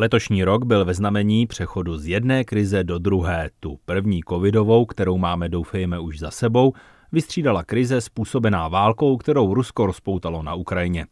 [0.00, 3.50] Letošní rok byl ve znamení přechodu z jedné krize do druhé.
[3.60, 6.72] Tu první covidovou, kterou máme doufejme už za sebou,
[7.12, 11.06] vystřídala krize způsobená válkou, kterou Rusko rozpoutalo na Ukrajině.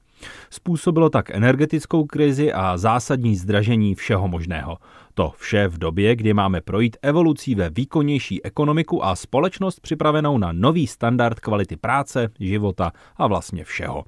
[0.51, 4.79] Způsobilo tak energetickou krizi a zásadní zdražení všeho možného.
[5.15, 10.53] To vše v době, kdy máme projít evolucí ve výkonnější ekonomiku a společnost připravenou na
[10.53, 14.05] nový standard kvality práce, života a vlastně všeho.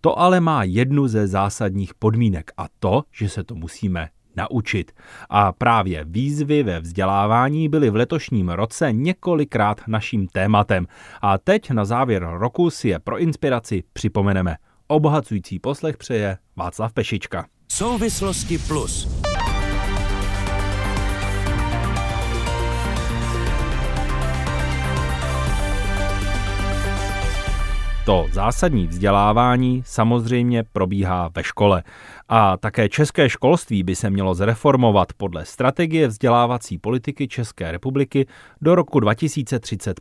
[0.00, 4.08] To ale má jednu ze zásadních podmínek a to, že se to musíme
[4.38, 4.92] naučit.
[5.30, 10.86] A právě výzvy ve vzdělávání byly v letošním roce několikrát naším tématem.
[11.22, 14.56] A teď na závěr roku si je pro inspiraci připomeneme.
[14.86, 17.46] Obohacující poslech přeje Václav Pešička.
[17.68, 19.22] Souvislosti plus.
[28.08, 31.82] To zásadní vzdělávání samozřejmě probíhá ve škole.
[32.30, 38.26] A také české školství by se mělo zreformovat podle strategie vzdělávací politiky České republiky
[38.60, 40.00] do roku 2030.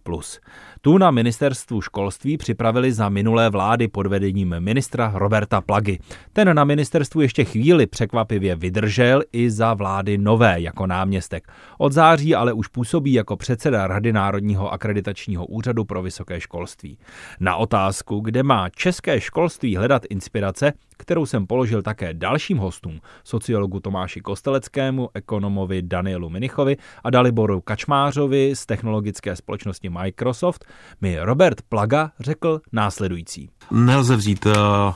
[0.81, 5.99] Tu na ministerstvu školství připravili za minulé vlády pod vedením ministra Roberta Plagy.
[6.33, 11.47] Ten na ministerstvu ještě chvíli překvapivě vydržel i za vlády nové jako náměstek.
[11.77, 16.97] Od září ale už působí jako předseda Rady Národního akreditačního úřadu pro vysoké školství.
[17.39, 23.79] Na otázku, kde má české školství hledat inspirace, kterou jsem položil také dalším hostům, sociologu
[23.79, 30.65] Tomáši Kosteleckému, ekonomovi Danielu Minichovi a Daliboru Kačmářovi z technologické společnosti Microsoft,
[31.01, 33.49] mi Robert Plaga řekl následující.
[33.71, 34.53] Nelze vzít uh,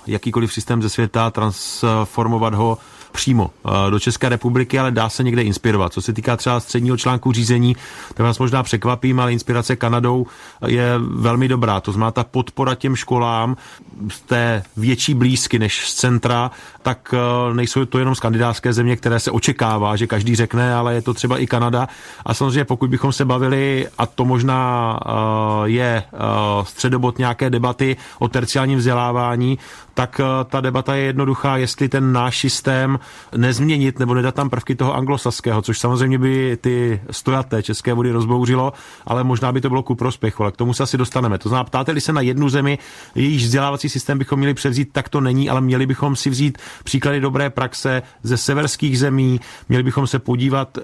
[0.08, 2.78] jakýkoliv systém ze světa, transformovat ho
[3.12, 5.94] přímo eh, do České republiky, ale dá se někde inspirovat.
[5.94, 7.76] Co se týká třeba středního článku řízení,
[8.14, 10.28] to vás možná překvapím, ale inspirace Kanadou
[10.68, 11.80] je velmi dobrá.
[11.82, 13.58] To znamená ta podpora těm školám
[14.10, 16.52] z té větší blízky než z centra,
[16.82, 21.02] tak eh, nejsou to jenom skandinávské země, které se očekává, že každý řekne, ale je
[21.02, 21.88] to třeba i Kanada.
[22.26, 25.12] A samozřejmě pokud bychom se bavili, a to možná eh,
[25.66, 26.04] je
[26.64, 29.60] středobod nějaké debaty o terciálním vzdělávání,
[29.94, 33.00] tak ta debata je jednoduchá, jestli ten náš systém
[33.38, 38.74] nezměnit nebo nedat tam prvky toho anglosaského, což samozřejmě by ty stojaté české vody rozbouřilo,
[39.06, 41.38] ale možná by to bylo ku prospěchu, ale k tomu se asi dostaneme.
[41.38, 42.80] To znamená, ptáte-li se na jednu zemi,
[43.16, 47.20] jejíž vzdělávací systém bychom měli převzít, tak to není, ale měli bychom si vzít příklady
[47.20, 50.84] dobré praxe ze severských zemí, měli bychom se podívat uh,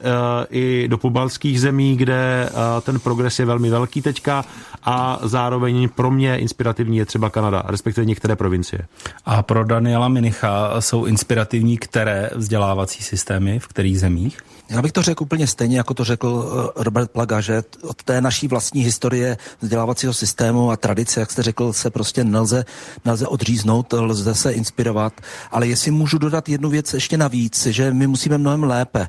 [0.50, 4.46] i do pobalských zemí, kde uh, ten progres je velmi velký teďka
[4.84, 8.88] a zároveň pro mě inspirativní je třeba Kanada, respektive některé provincie.
[9.26, 14.38] A pro Daniela Minicha jsou inspirativní které vzdělávací systémy, v kterých zemích?
[14.70, 18.22] Já bych to řekl úplně stejně, jako to řekl eh, Robert Plaga, že od té
[18.22, 22.66] naší vlastní historie vzdělávacího systému a tradice, jak jste řekl, se prostě nelze,
[23.06, 25.14] nelze odříznout, lze se inspirovat.
[25.52, 29.08] Ale jestli můžu dodat jednu věc ještě navíc, že my musíme mnohem lépe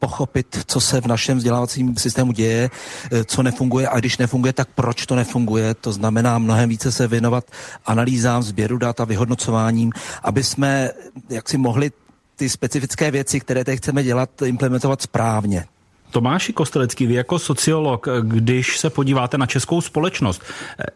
[0.00, 2.70] pochopit, co se v našem vzdělávacím systému děje,
[3.12, 5.74] eh, co nefunguje a když nefunguje, tak proč to nefunguje.
[5.74, 7.44] To znamená mnohem více se věnovat
[7.86, 10.90] analýzám, sběru dat a vyhodnocováním, aby jsme
[11.30, 11.92] jak si mohli
[12.36, 15.66] ty specifické věci, které teď chceme dělat, implementovat správně.
[16.10, 20.42] Tomáši Kostelecký, vy jako sociolog, když se podíváte na českou společnost,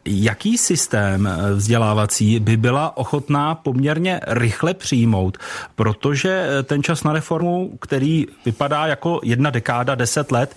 [0.05, 5.39] jaký systém vzdělávací by byla ochotná poměrně rychle přijmout,
[5.75, 10.57] protože ten čas na reformu, který vypadá jako jedna dekáda, deset let,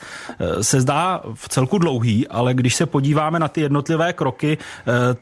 [0.61, 4.57] se zdá v celku dlouhý, ale když se podíváme na ty jednotlivé kroky,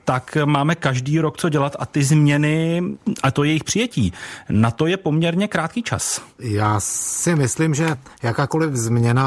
[0.06, 2.84] tak máme každý rok co dělat a ty změny
[3.24, 4.14] a to jejich přijetí,
[4.50, 6.22] na to je poměrně krátký čas.
[6.40, 7.88] Já si myslím, že
[8.24, 9.25] jakákoliv změna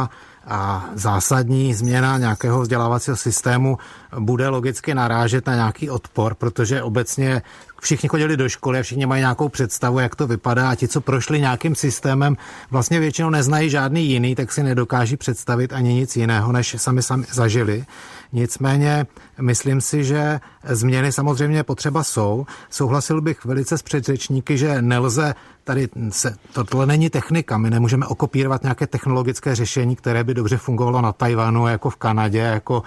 [0.49, 3.79] a zásadní změna nějakého vzdělávacího systému
[4.19, 7.43] bude logicky narážet na nějaký odpor, protože obecně
[7.81, 11.01] všichni chodili do školy a všichni mají nějakou představu, jak to vypadá a ti, co
[11.01, 12.37] prošli nějakým systémem,
[12.71, 17.25] vlastně většinou neznají žádný jiný, tak si nedokáží představit ani nic jiného, než sami sami
[17.33, 17.85] zažili.
[18.33, 19.07] Nicméně
[19.41, 22.47] myslím si, že změny samozřejmě potřeba jsou.
[22.71, 25.35] Souhlasil bych velice s předřečníky, že nelze
[25.69, 26.37] tady se,
[26.69, 31.69] tohle není technika, my nemůžeme okopírovat nějaké technologické řešení, které by dobře fungovalo na Tajvanu,
[31.69, 32.83] jako v Kanadě, jako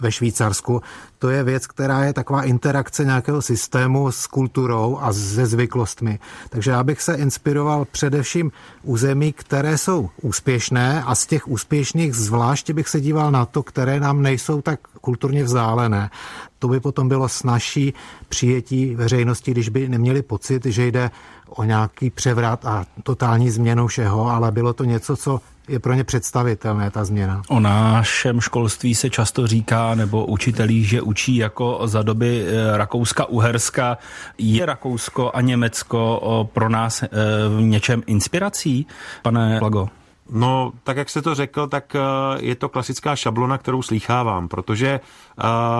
[0.00, 0.82] ve Švýcarsku.
[1.18, 6.18] To je věc, která je taková interakce nějakého systému s kulturou a se zvyklostmi.
[6.48, 8.52] Takže já bych se inspiroval především
[8.82, 13.62] u zemí, které jsou úspěšné a z těch úspěšných zvláště bych se díval na to,
[13.62, 16.10] které nám nejsou tak kulturně vzdálené.
[16.58, 17.94] To by potom bylo snažší
[18.28, 21.10] přijetí veřejnosti, když by neměli pocit, že jde
[21.48, 26.04] o nějaký převrat a totální změnu všeho, ale bylo to něco, co je pro ně
[26.04, 27.42] představitelné ta změna.
[27.48, 33.96] O našem školství se často říká, nebo učitelí, že učí jako za doby eh, Rakouska-Uherska.
[34.38, 37.08] Je Rakousko a Německo pro nás eh,
[37.56, 38.86] v něčem inspirací,
[39.22, 39.88] pane Lago?
[40.30, 42.00] No, tak jak jste to řekl, tak eh,
[42.40, 45.00] je to klasická šablona, kterou slýchávám, protože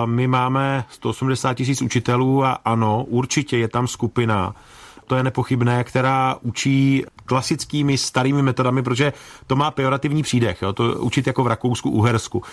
[0.05, 4.55] my máme 180 tisíc učitelů a ano, určitě je tam skupina,
[5.07, 9.13] to je nepochybné, která učí klasickými starými metodami, protože
[9.47, 12.43] to má pejorativní přídech, jo, to učit jako v Rakousku, Uhersku.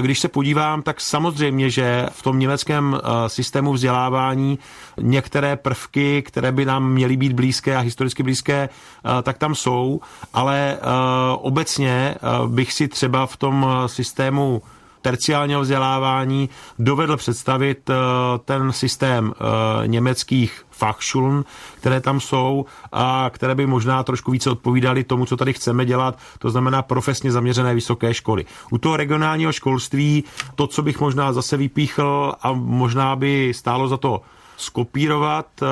[0.00, 4.58] Když se podívám, tak samozřejmě, že v tom německém systému vzdělávání
[5.00, 8.68] některé prvky, které by nám měly být blízké a historicky blízké,
[9.22, 10.00] tak tam jsou,
[10.34, 10.78] ale
[11.36, 12.14] obecně
[12.46, 14.62] bych si třeba v tom systému
[15.02, 17.94] terciálního vzdělávání dovedl představit eh,
[18.44, 21.44] ten systém eh, německých Fachschulen,
[21.76, 26.18] které tam jsou a které by možná trošku více odpovídaly tomu, co tady chceme dělat,
[26.38, 28.44] to znamená profesně zaměřené vysoké školy.
[28.70, 33.96] U toho regionálního školství to, co bych možná zase vypíchl a možná by stálo za
[33.96, 34.22] to
[34.56, 35.66] skopírovat, eh,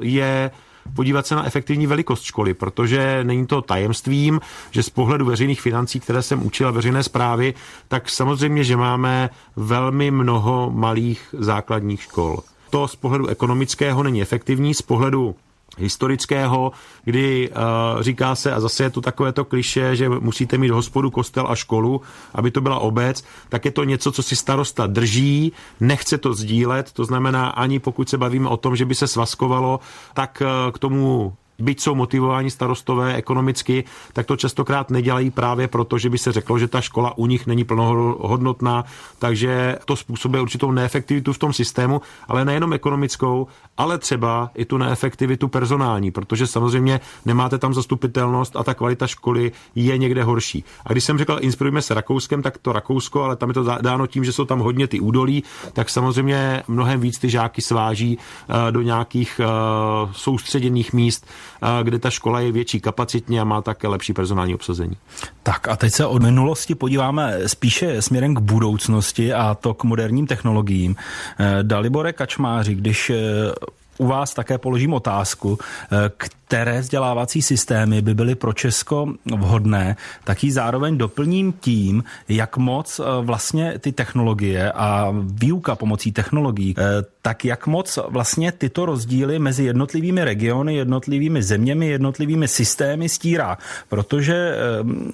[0.00, 0.50] je
[0.94, 4.40] podívat se na efektivní velikost školy, protože není to tajemstvím,
[4.70, 7.54] že z pohledu veřejných financí, které jsem učila veřejné zprávy,
[7.88, 12.38] tak samozřejmě, že máme velmi mnoho malých základních škol.
[12.70, 15.34] To z pohledu ekonomického není efektivní, z pohledu
[15.78, 16.72] historického,
[17.04, 21.10] kdy uh, říká se, a zase je to takové to kliše, že musíte mít hospodu,
[21.10, 22.00] kostel a školu,
[22.34, 26.92] aby to byla obec, tak je to něco, co si starosta drží, nechce to sdílet,
[26.92, 29.80] to znamená ani pokud se bavíme o tom, že by se svazkovalo,
[30.14, 35.98] tak uh, k tomu byť jsou motivováni starostové ekonomicky, tak to častokrát nedělají právě proto,
[35.98, 38.84] že by se řeklo, že ta škola u nich není plnohodnotná,
[39.18, 43.46] takže to způsobuje určitou neefektivitu v tom systému, ale nejenom ekonomickou,
[43.76, 49.52] ale třeba i tu neefektivitu personální, protože samozřejmě nemáte tam zastupitelnost a ta kvalita školy
[49.74, 50.64] je někde horší.
[50.86, 54.06] A když jsem řekl, inspirujeme se Rakouskem, tak to Rakousko, ale tam je to dáno
[54.06, 58.72] tím, že jsou tam hodně ty údolí, tak samozřejmě mnohem víc ty žáky sváží eh,
[58.72, 59.46] do nějakých eh,
[60.12, 61.26] soustředěných míst,
[61.82, 64.96] kde ta škola je větší kapacitně a má také lepší personální obsazení.
[65.42, 70.26] Tak a teď se od minulosti podíváme spíše směrem k budoucnosti a to k moderním
[70.26, 70.96] technologiím.
[71.38, 73.16] Eh, Dalibore Kačmáři, když eh,
[73.98, 75.58] u vás také položím otázku,
[75.92, 76.10] eh,
[76.52, 83.00] které vzdělávací systémy by byly pro Česko vhodné, tak ji zároveň doplním tím, jak moc
[83.20, 86.74] vlastně ty technologie a výuka pomocí technologií
[87.22, 93.58] tak jak moc vlastně tyto rozdíly mezi jednotlivými regiony, jednotlivými zeměmi, jednotlivými systémy stírá.
[93.88, 94.58] Protože eh,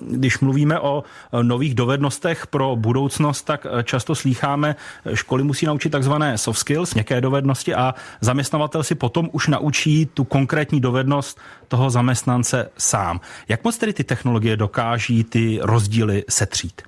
[0.00, 4.76] když mluvíme o eh, nových dovednostech pro budoucnost, tak eh, často slýcháme,
[5.14, 10.24] školy musí naučit takzvané soft skills, měkké dovednosti a zaměstnavatel si potom už naučí tu
[10.24, 11.27] konkrétní dovednost
[11.68, 13.20] toho zaměstnance sám.
[13.48, 16.82] Jak moc tedy ty technologie dokáží ty rozdíly setřít?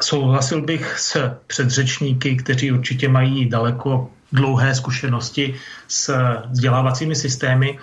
[0.00, 5.54] Souhlasil bych s předřečníky, kteří určitě mají daleko dlouhé zkušenosti
[5.88, 6.14] s
[6.50, 7.78] vzdělávacími systémy.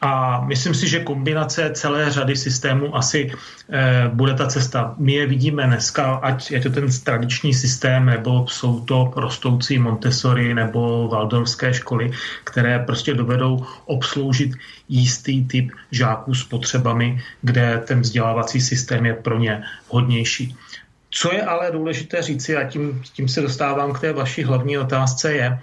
[0.00, 3.32] A myslím si, že kombinace celé řady systémů asi
[3.72, 4.94] e, bude ta cesta.
[4.98, 10.54] My je vidíme dneska, ať je to ten tradiční systém, nebo jsou to rostoucí Montessori
[10.54, 12.10] nebo Waldorfské školy,
[12.44, 14.50] které prostě dovedou obsloužit
[14.88, 20.56] jistý typ žáků s potřebami, kde ten vzdělávací systém je pro ně vhodnější.
[21.10, 25.32] Co je ale důležité říci, a tím, tím se dostávám k té vaší hlavní otázce,
[25.32, 25.58] je,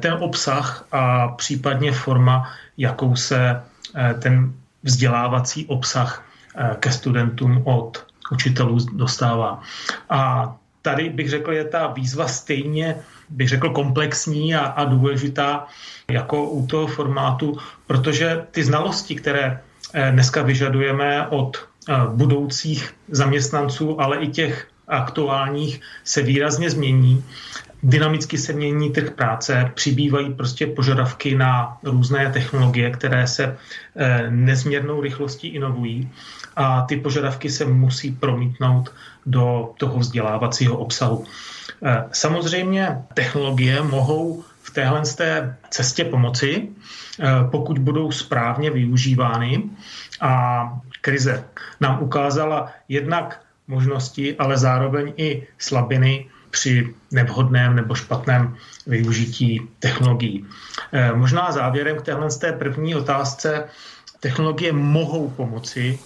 [0.00, 3.62] ten obsah a případně forma, jakou se
[3.94, 4.52] eh, ten
[4.82, 6.24] vzdělávací obsah
[6.56, 9.60] eh, ke studentům od učitelů dostává.
[10.10, 12.96] A tady bych řekl, je ta výzva stejně,
[13.28, 15.66] bych řekl, komplexní a, a důležitá
[16.10, 19.60] jako u toho formátu, protože ty znalosti, které
[20.10, 21.68] dneska vyžadujeme od
[22.08, 27.24] budoucích zaměstnanců, ale i těch aktuálních, se výrazně změní
[27.82, 33.56] dynamicky se mění trh práce, přibývají prostě požadavky na různé technologie, které se
[33.96, 36.10] eh, nezměrnou rychlostí inovují
[36.56, 38.92] a ty požadavky se musí promítnout
[39.26, 41.24] do toho vzdělávacího obsahu.
[41.82, 49.62] Eh, samozřejmě technologie mohou v téhle té cestě pomoci, eh, pokud budou správně využívány
[50.20, 50.62] a
[51.00, 51.44] krize
[51.80, 58.56] nám ukázala jednak možnosti, ale zároveň i slabiny při nevhodném nebo špatném
[58.86, 60.44] využití technologií.
[60.92, 63.64] Eh, možná závěrem k téhle z té první otázce,
[64.20, 65.98] technologie mohou pomoci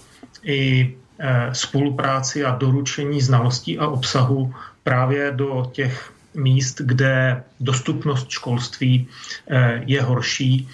[0.43, 9.09] i eh, spolupráci a doručení znalostí a obsahu právě do těch míst, kde dostupnost školství
[9.51, 10.69] eh, je horší,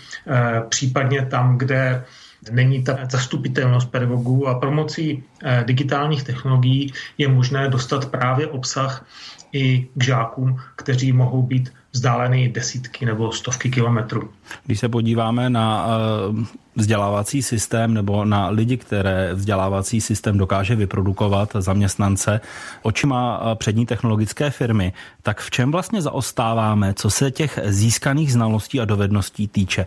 [0.68, 2.04] případně tam, kde
[2.50, 5.22] není ta zastupitelnost pedagogů a promocí
[5.64, 9.06] digitálních technologií je možné dostat právě obsah
[9.52, 14.30] i k žákům, kteří mohou být vzdáleny desítky nebo stovky kilometrů.
[14.64, 16.44] Když se podíváme na eh,
[16.76, 22.40] vzdělávací systém nebo na lidi, které vzdělávací systém dokáže vyprodukovat, zaměstnance,
[22.82, 24.92] očima eh, přední technologické firmy,
[25.22, 29.86] tak v čem vlastně zaostáváme, co se těch získaných znalostí a dovedností týče?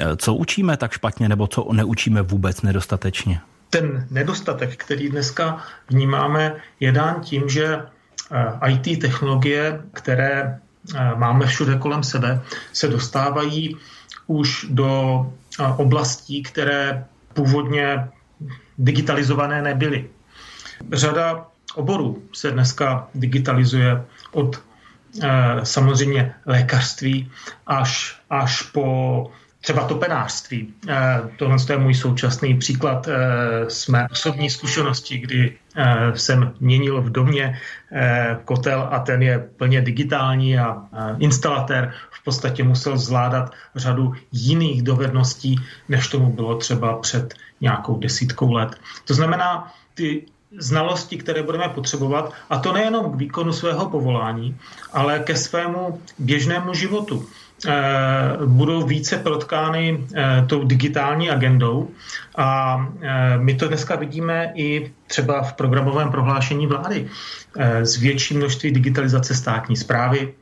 [0.00, 3.40] Eh, co učíme tak špatně nebo co neučíme vůbec nedostatečně?
[3.70, 7.82] Ten nedostatek, který dneska vnímáme, je dán tím, že
[8.68, 10.58] IT technologie, které
[11.16, 12.40] máme všude kolem sebe,
[12.72, 13.76] se dostávají
[14.26, 15.20] už do
[15.76, 17.04] oblastí, které
[17.34, 18.08] původně
[18.78, 20.08] digitalizované nebyly.
[20.92, 24.62] Řada oborů se dneska digitalizuje od
[25.62, 27.30] samozřejmě lékařství
[27.66, 29.30] až, až po
[29.64, 30.74] třeba topenářství.
[30.88, 33.08] Eh, tohle je můj současný příklad
[33.68, 37.58] z eh, mé osobní zkušenosti, kdy eh, jsem měnil v domě
[38.44, 40.82] kotel a ten je plně digitální a
[41.18, 45.56] instalatér v podstatě musel zvládat řadu jiných dovedností,
[45.88, 48.74] než tomu bylo třeba před nějakou desítkou let.
[49.04, 50.26] To znamená, ty
[50.58, 54.56] znalosti, které budeme potřebovat, a to nejenom k výkonu svého povolání,
[54.92, 57.26] ale ke svému běžnému životu.
[57.66, 61.90] Eh, budou více protkány eh, tou digitální agendou.
[62.36, 67.08] A eh, my to dneska vidíme i třeba v programovém prohlášení vlády.
[67.82, 70.34] Z větší množství digitalizace státní zprávy,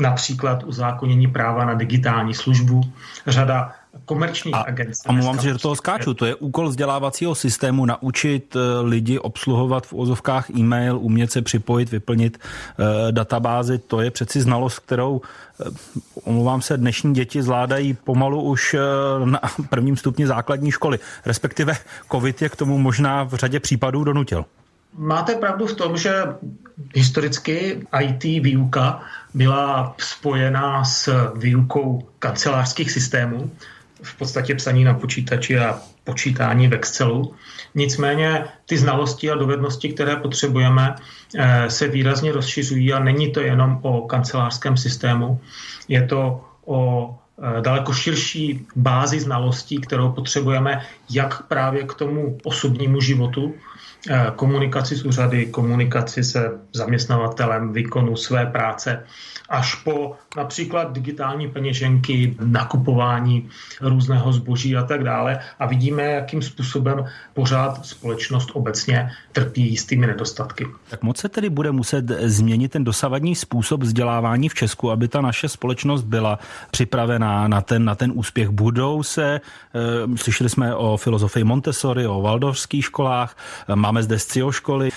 [0.00, 2.80] například uzákonění práva na digitální službu,
[3.26, 3.72] řada
[4.04, 5.02] komerčních a, agencí.
[5.06, 6.14] A mluvám že do toho skáču.
[6.14, 12.38] To je úkol vzdělávacího systému naučit lidi obsluhovat v ozovkách e-mail, umět se připojit, vyplnit
[12.38, 13.78] uh, databázy.
[13.78, 15.20] To je přeci znalost, kterou
[15.66, 15.70] Eh,
[16.24, 18.80] omlouvám se, dnešní děti zvládají pomalu už eh,
[19.24, 20.98] na prvním stupni základní školy.
[21.26, 21.76] Respektive
[22.12, 24.44] COVID je k tomu možná v řadě případů donutil.
[24.98, 26.22] Máte pravdu v tom, že
[26.94, 29.00] historicky IT výuka
[29.34, 33.50] byla spojená s výukou kancelářských systémů,
[34.02, 37.34] v podstatě psaní na počítači a počítání v Excelu.
[37.74, 43.78] Nicméně ty znalosti a dovednosti, které potřebujeme, eh, se výrazně rozšiřují a není to jenom
[43.82, 45.40] o kancelářském systému,
[45.88, 46.78] je to o
[47.12, 53.54] eh, daleko širší bázi znalostí, kterou potřebujeme jak právě k tomu osobnímu životu,
[54.36, 59.04] komunikaci s úřady, komunikaci se zaměstnavatelem, výkonu své práce,
[59.48, 63.48] až po například digitální peněženky, nakupování
[63.80, 65.38] různého zboží a tak dále.
[65.58, 70.66] A vidíme, jakým způsobem pořád společnost obecně trpí jistými nedostatky.
[70.88, 75.20] Tak moc se tedy bude muset změnit ten dosavadní způsob vzdělávání v Česku, aby ta
[75.20, 76.38] naše společnost byla
[76.70, 78.48] připravená na ten, na ten úspěch.
[78.48, 79.40] Budou se,
[80.14, 83.36] e, slyšeli jsme o filozofii Montessori, o Waldorfských školách,
[83.88, 84.90] máme zde SCIO školy.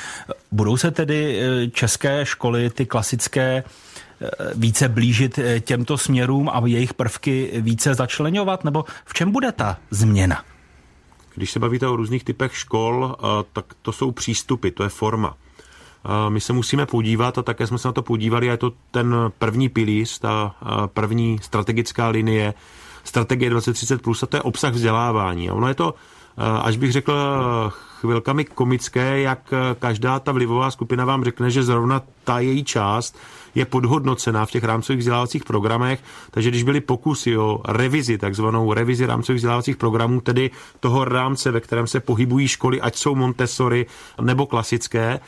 [0.51, 3.63] Budou se tedy eh, české školy, ty klasické,
[4.55, 8.63] více blížit eh, těmto směrům a jejich prvky více začlenovat?
[8.63, 10.43] Nebo v čem bude ta změna?
[11.35, 15.37] Když se bavíte o různých typech škol, eh, tak to jsou přístupy, to je forma.
[16.05, 18.73] Eh, my se musíme podívat, a také jsme se na to podívali, a je to
[18.91, 20.55] ten první pilíř, ta
[20.93, 22.53] první strategická linie,
[23.03, 25.49] strategie 2030+, plus, a to je obsah vzdělávání.
[25.49, 25.93] A ono je to,
[26.37, 27.13] až bych řekl,
[27.99, 33.17] chvilkami komické, jak každá ta vlivová skupina vám řekne, že zrovna ta její část
[33.55, 39.05] je podhodnocená v těch rámcových vzdělávacích programech, takže když byly pokusy o revizi, takzvanou revizi
[39.05, 43.85] rámcových vzdělávacích programů, tedy toho rámce, ve kterém se pohybují školy, ať jsou Montessori
[44.21, 45.19] nebo klasické,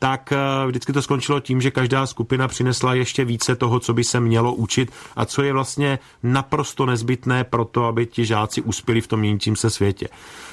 [0.00, 4.04] tak eh, vždycky to skončilo tím, že každá skupina přinesla ještě více toho, co by
[4.04, 9.00] se mělo učit a co je vlastně naprosto nezbytné pro to, aby ti žáci uspěli
[9.00, 10.08] v tom měnícím se světě.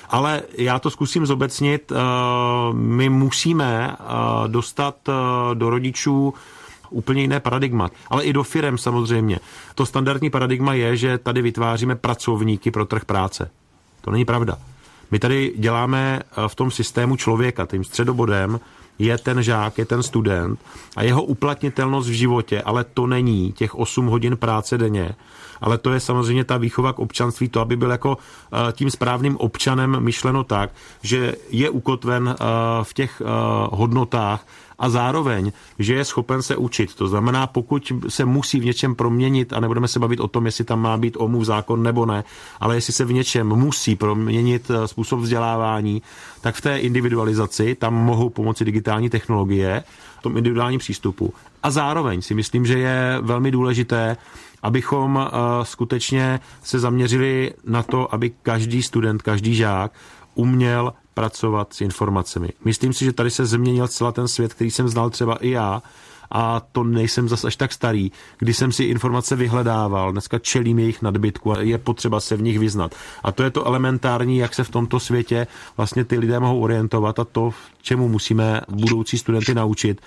[0.10, 1.92] Ale já to zkusím zobecnit.
[1.92, 1.96] Eh,
[2.74, 4.04] my musíme eh,
[4.48, 4.96] dostat
[5.54, 6.34] do rodičů
[6.90, 7.90] úplně jiné paradigma.
[8.10, 9.40] Ale i do firem samozřejmě.
[9.76, 13.52] To standardní paradigma je, že tady vytváříme pracovníky pro trh práce.
[14.02, 14.58] To není pravda.
[15.12, 18.60] My tady děláme v tom systému člověka, tím středobodem
[19.00, 20.60] je ten žák, je ten student
[20.96, 25.16] a jeho uplatnitelnost v životě, ale to není těch 8 hodin práce denně,
[25.62, 29.38] ale to je samozřejmě ta výchova k občanství, to, aby byl jako eh, tím správným
[29.38, 30.70] občanem myšleno tak,
[31.02, 32.44] že je ukotven eh,
[32.84, 33.26] v těch eh,
[33.72, 34.46] hodnotách,
[34.80, 36.96] a zároveň, že je schopen se učit.
[36.96, 40.64] To znamená, pokud se musí v něčem proměnit, a nebudeme se bavit o tom, jestli
[40.64, 42.24] tam má být omluv zákon nebo ne,
[42.60, 46.02] ale jestli se v něčem musí proměnit způsob vzdělávání,
[46.42, 49.84] tak v té individualizaci tam mohou pomoci digitální technologie,
[50.20, 51.34] v tom individuálním přístupu.
[51.64, 54.18] A zároveň si myslím, že je velmi důležité,
[54.64, 59.92] abychom uh, skutečně se zaměřili na to, aby každý student, každý žák
[60.36, 62.50] uměl pracovat s informacemi.
[62.66, 65.82] Myslím si, že tady se změnil celý ten svět, který jsem znal třeba i já,
[66.32, 71.02] a to nejsem zas až tak starý, kdy jsem si informace vyhledával, dneska čelím jejich
[71.02, 72.96] nadbytku a je potřeba se v nich vyznat.
[73.24, 75.48] A to je to elementární, jak se v tomto světě
[75.78, 77.50] vlastně ty lidé mohou orientovat a to,
[77.82, 80.02] čemu musíme budoucí studenty naučit,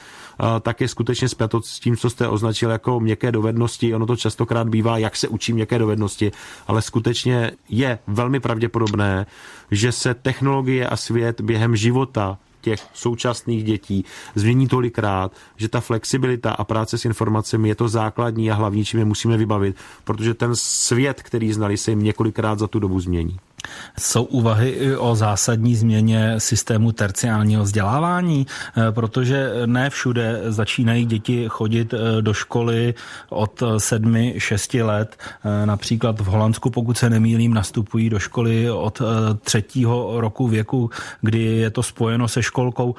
[0.61, 3.94] tak je skutečně zpěto s tím, co jste označil jako měkké dovednosti.
[3.94, 6.32] Ono to častokrát bývá, jak se učí měkké dovednosti,
[6.66, 9.26] ale skutečně je velmi pravděpodobné,
[9.70, 14.04] že se technologie a svět během života těch současných dětí
[14.35, 18.99] změní tolikrát, že ta flexibilita a práce s informacemi je to základní a hlavní, čím
[18.99, 23.38] je musíme vybavit, protože ten svět, který znali, se jim několikrát za tu dobu změní.
[23.98, 31.44] Jsou úvahy i o zásadní změně systému terciálního vzdělávání, eh, protože ne všude začínají děti
[31.48, 32.94] chodit eh, do školy
[33.28, 35.16] od sedmi, šesti let.
[35.44, 39.02] Eh, například v Holandsku, pokud se nemýlím, nastupují do školy od
[39.40, 40.90] třetího roku věku,
[41.20, 42.94] kdy je to spojeno se školkou.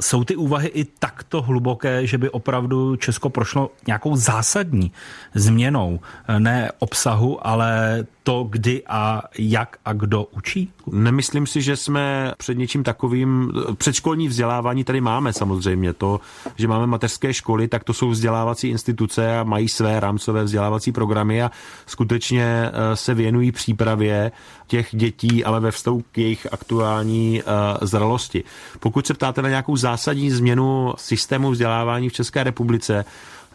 [0.00, 4.92] Jsou ty úvahy i takto hluboké, že by opravdu Česko prošlo nějakou zásadní
[5.34, 6.00] změnou,
[6.38, 10.70] ne obsahu, ale to, kdy a jak a kdo učí?
[10.92, 15.92] Nemyslím si, že jsme před něčím takovým, předškolní vzdělávání tady máme samozřejmě.
[15.92, 16.20] To,
[16.56, 21.42] že máme mateřské školy, tak to jsou vzdělávací instituce a mají své rámcové vzdělávací programy
[21.42, 21.50] a
[21.86, 24.32] skutečně eh, se věnují přípravě
[24.72, 28.44] těch dětí, ale ve vztahu k jejich aktuální uh, zralosti.
[28.80, 33.04] Pokud se ptáte na nějakou zásadní změnu systému vzdělávání v České republice,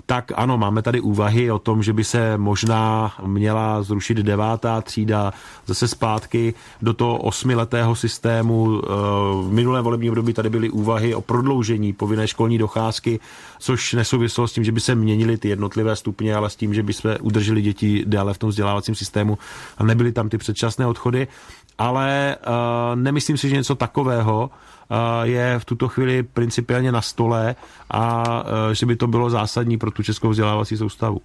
[0.05, 5.33] tak ano, máme tady úvahy o tom, že by se možná měla zrušit devátá třída
[5.65, 8.81] zase zpátky do toho osmiletého systému.
[8.83, 8.87] Eh,
[9.43, 13.19] v minulém volebním období tady byly úvahy o prodloužení povinné školní docházky,
[13.59, 16.83] což nesouvislo s tím, že by se měnily ty jednotlivé stupně, ale s tím, že
[16.83, 19.37] by jsme udrželi děti dále v tom vzdělávacím systému
[19.77, 21.27] a nebyly tam ty předčasné odchody.
[21.77, 24.49] Ale uh, nemyslím si, že něco takového
[25.23, 27.55] je v tuto chvíli principiálně na stole
[27.91, 28.23] a
[28.71, 31.21] e, že by to bylo zásadní pro tu českou vzdělávací soustavu.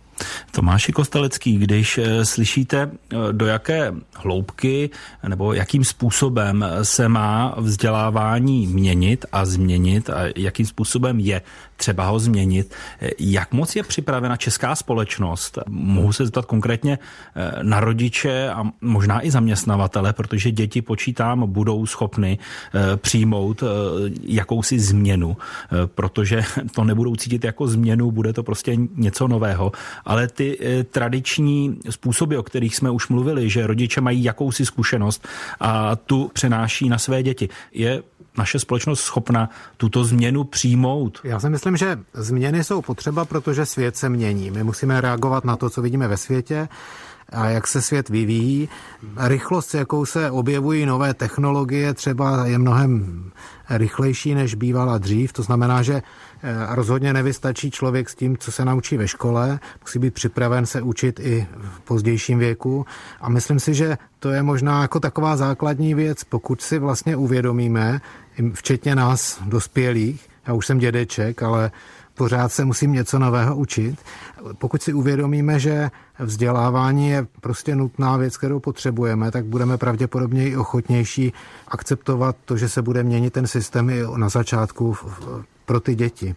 [0.50, 2.90] Tomáši Kostelecký, když e, slyšíte,
[3.32, 4.90] do jaké hloubky
[5.28, 11.42] nebo jakým způsobem se má vzdělávání měnit a změnit a jakým způsobem je
[11.76, 12.74] třeba ho změnit,
[13.18, 15.58] jak moc je připravena česká společnost?
[15.68, 16.98] Mohu se zeptat konkrétně
[17.62, 22.38] na rodiče a možná i zaměstnavatele, protože děti počítám budou schopny
[22.96, 26.42] přijmout přijmout eh, jakousi změnu, eh, protože
[26.74, 29.72] to nebudou cítit jako změnu, bude to prostě něco nového.
[30.04, 35.28] Ale ty eh, tradiční způsoby, o kterých jsme už mluvili, že rodiče mají jakousi zkušenost
[35.60, 38.02] a tu přenáší na své děti, je
[38.38, 41.20] naše společnost schopna tuto změnu přijmout?
[41.24, 44.50] Já si myslím, že změny jsou potřeba, protože svět se mění.
[44.50, 46.68] My musíme reagovat na to, co vidíme ve světě
[47.28, 48.68] a jak se svět vyvíjí.
[49.16, 53.22] Rychlost, jakou se objevují nové technologie, třeba je mnohem
[53.70, 55.32] rychlejší, než bývala dřív.
[55.32, 56.02] To znamená, že eh,
[56.68, 59.60] rozhodně nevystačí člověk s tím, co se naučí ve škole.
[59.80, 62.86] Musí být připraven se učit i v pozdějším věku.
[63.20, 68.00] A myslím si, že to je možná jako taková základní věc, pokud si vlastně uvědomíme,
[68.54, 71.70] včetně nás, dospělých, já už jsem dědeček, ale
[72.14, 73.98] pořád se musím něco nového učit.
[74.58, 80.56] Pokud si uvědomíme, že vzdělávání je prostě nutná věc, kterou potřebujeme, tak budeme pravděpodobně i
[80.56, 81.32] ochotnější
[81.68, 84.96] akceptovat to, že se bude měnit ten systém i na začátku
[85.64, 86.34] pro ty děti.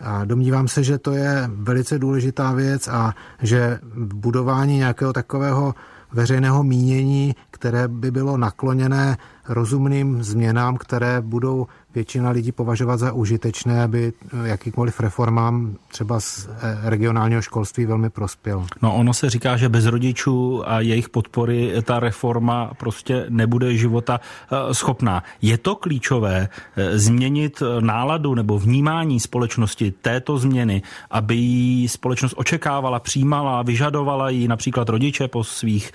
[0.00, 5.74] A domnívám se, že to je velice důležitá věc a že budování nějakého takového
[6.12, 9.16] veřejného mínění, které by bylo nakloněné
[9.48, 14.12] rozumným změnám, které budou většina lidí považovat za užitečné, aby
[14.44, 18.66] jakýkoliv reformám třeba z eh, regionálního školství velmi prospěl.
[18.82, 24.20] No ono se říká, že bez rodičů a jejich podpory ta reforma prostě nebude života
[24.20, 25.22] eh, schopná.
[25.42, 33.00] Je to klíčové eh, změnit náladu nebo vnímání společnosti této změny, aby ji společnost očekávala,
[33.00, 35.92] přijímala, vyžadovala ji například rodiče po svých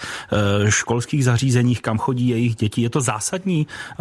[0.70, 2.82] školských zařízeních, kam chodí jejich děti.
[2.82, 3.37] Je to zásadní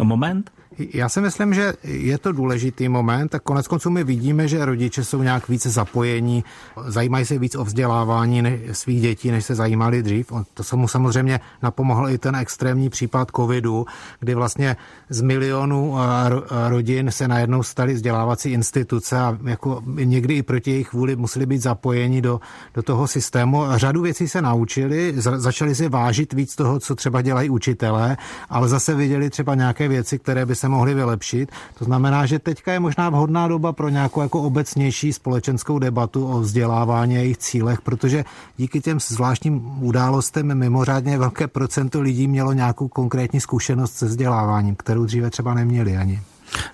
[0.03, 0.49] moment?
[0.79, 5.03] Já si myslím, že je to důležitý moment a konec konců my vidíme, že rodiče
[5.03, 6.43] jsou nějak více zapojení,
[6.87, 10.31] zajímají se víc o vzdělávání svých dětí, než se zajímali dřív.
[10.53, 13.85] To se mu samozřejmě napomohl i ten extrémní případ covidu,
[14.19, 14.77] kdy vlastně
[15.09, 15.95] z milionů
[16.67, 21.61] rodin se najednou staly vzdělávací instituce a jako někdy i proti jejich vůli museli být
[21.61, 22.39] zapojeni do,
[22.73, 23.63] do toho systému.
[23.75, 28.17] Řadu věcí se naučili, začali si vážit víc toho, co třeba dělají učitelé,
[28.49, 31.51] ale zase viděli třeba nějaké věci, které by se se mohly vylepšit.
[31.79, 36.39] To znamená, že teďka je možná vhodná doba pro nějakou jako obecnější společenskou debatu o
[36.39, 38.25] vzdělávání a jejich cílech, protože
[38.57, 45.05] díky těm zvláštním událostem mimořádně velké procento lidí mělo nějakou konkrétní zkušenost se vzděláváním, kterou
[45.05, 46.21] dříve třeba neměli ani.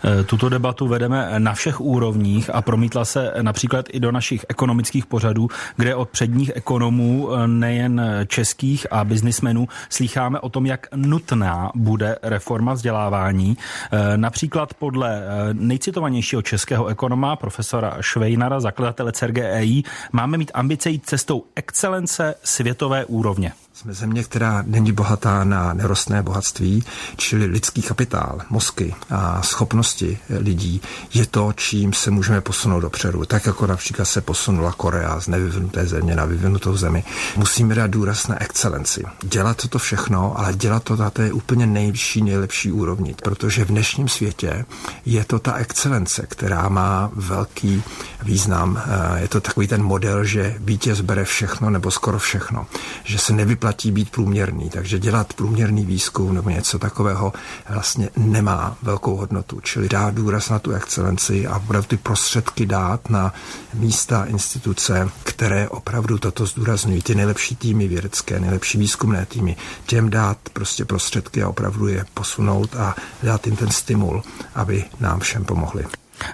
[0.04, 5.06] Eh, tuto debatu vedeme na všech úrovních a promítla se například i do našich ekonomických
[5.06, 11.72] pořadů, kde od předních ekonomů, eh, nejen českých a biznismenů, slýcháme o tom, jak nutná
[11.76, 13.58] bude reforma vzdělávání.
[13.92, 21.44] Eh, například podle nejcitovanějšího českého ekonoma, profesora Švejnara, zakladatele CERGEI, máme mít ambice jít cestou
[21.56, 23.54] excelence světové úrovně.
[23.76, 26.84] Jsme země, která není bohatá na nerostné bohatství,
[27.16, 30.82] čili lidský kapitál, mozky a schopnosti lidí
[31.14, 33.26] je to, čím se můžeme posunout dopředu.
[33.26, 37.04] Tak jako například se posunula Korea z nevyvinuté země na vyvinutou zemi.
[37.36, 39.04] Musíme dát důraz na excelenci.
[39.24, 43.16] Dělat toto všechno, ale dělat to na té úplně nejvyšší, nejlepší úrovni.
[43.24, 44.66] Protože v dnešním světě
[45.06, 47.84] je to ta excelence, která má velký
[48.24, 48.82] význam.
[49.16, 52.66] Je to takový ten model, že vítěz bere všechno nebo skoro všechno.
[53.04, 57.34] Že se nevyplatí vyplatí být průměrný, takže dělat průměrný výzkum nebo něco takového
[57.70, 59.60] vlastně nemá velkou hodnotu.
[59.62, 63.34] Čili dát důraz na tu excelenci a opravdu ty prostředky dát na
[63.74, 70.38] místa, instituce, které opravdu toto zdůrazňují, ty nejlepší týmy vědecké, nejlepší výzkumné týmy, těm dát
[70.54, 74.24] prostě prostředky a opravdu je posunout a dát jim ten stimul,
[74.56, 75.86] aby nám všem pomohli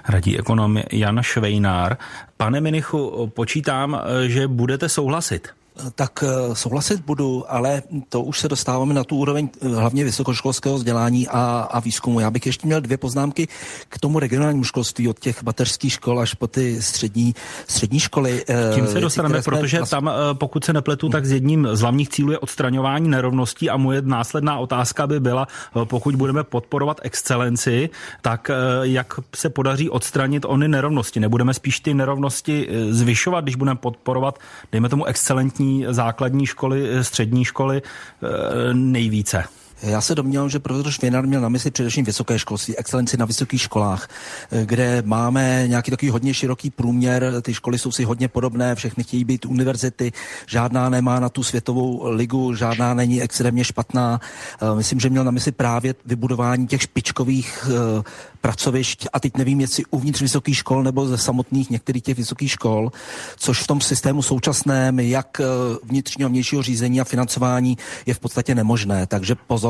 [0.08, 1.96] radí ekonom Jan Švejnár.
[2.36, 5.48] Pane Minichu, počítám, že budete souhlasit
[5.94, 10.76] tak eh, souhlasit budu, ale to už se dostáváme na tu úroveň eh, hlavně vysokoškolského
[10.76, 12.20] vzdělání a, a výzkumu.
[12.20, 13.48] Já bych ještě měl dvě poznámky
[13.88, 17.34] k tomu regionálnímu školství od těch mateřských škol až po ty střední,
[17.68, 18.44] střední školy.
[18.48, 19.96] Eh, Tím se dostaneme, protože vlastně...
[19.96, 24.02] tam, pokud se nepletu, tak s jedním z hlavních cílů je odstraňování nerovností a moje
[24.02, 25.46] následná otázka by byla,
[25.84, 27.90] pokud budeme podporovat excelenci,
[28.22, 28.50] tak
[28.82, 31.20] jak se podaří odstranit ony nerovnosti?
[31.20, 34.38] Nebudeme spíš ty nerovnosti zvyšovat, když budeme podporovat,
[34.72, 39.44] dejme tomu, excelentní základní školy, střední školy eh, nejvíce?
[39.82, 43.62] Já se domnívám, že profesor Švěnar měl na mysli především vysoké školství, excelenci na vysokých
[43.62, 44.08] školách,
[44.52, 49.04] eh, kde máme nějaký takový hodně široký průměr, ty školy jsou si hodně podobné, všechny
[49.04, 50.12] chtějí být univerzity,
[50.46, 54.20] žádná nemá na tu světovou ligu, žádná není extrémně špatná.
[54.62, 57.68] Eh, myslím, že měl na mysli právě vybudování těch špičkových
[58.40, 62.92] pracovišť a teď nevím, jestli uvnitř vysokých škol nebo ze samotných některých těch vysokých škol,
[63.36, 65.44] což v tom systému současném, jak eh,
[65.84, 69.06] vnitřního vnějšího řízení a financování je v podstatě nemožné.
[69.06, 69.69] Takže pozor,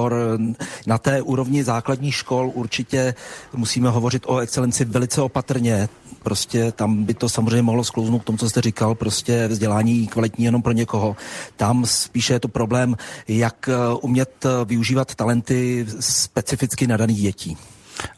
[0.87, 3.15] na té úrovni základních škol určitě
[3.53, 5.89] musíme hovořit o excelenci velice opatrně.
[6.23, 10.45] Prostě tam by to samozřejmě mohlo sklouznout k tomu, co jste říkal, prostě vzdělání kvalitní
[10.45, 11.17] jenom pro někoho.
[11.57, 12.97] Tam spíše je to problém,
[13.29, 17.57] jak eh, umět eh, využívat talenty specificky nadaných dětí.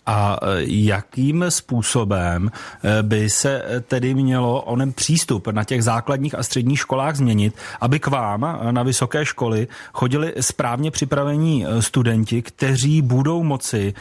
[0.06, 6.42] A e, jakým způsobem e, by se tedy mělo onem přístup na těch základních a
[6.42, 13.02] středních školách změnit, aby k vám na vysoké školy chodili správně připravení e, studenti, kteří
[13.02, 13.94] budou moci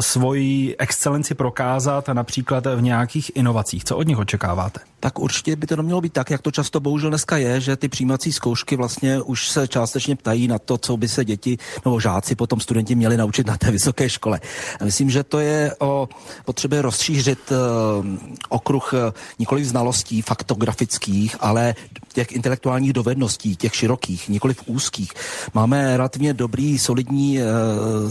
[0.00, 3.84] svoji excelenci prokázat například v nějakých inovacích.
[3.84, 4.80] Co od nich očekáváte?
[5.00, 7.88] Tak určitě by to nemělo být tak, jak to často bohužel dneska je, že ty
[7.88, 12.34] přijímací zkoušky vlastně už se částečně ptají na to, co by se děti nebo žáci
[12.34, 14.40] potom studenti měli naučit na té vysoké škole.
[14.84, 16.08] Myslím, že to je o
[16.44, 18.06] potřebě rozšířit uh,
[18.48, 18.98] okruh uh,
[19.38, 21.74] nikoli znalostí faktografických, ale
[22.12, 25.12] těch intelektuálních dovedností, těch širokých, nikoli v úzkých.
[25.54, 27.44] Máme relativně dobrý, solidní uh,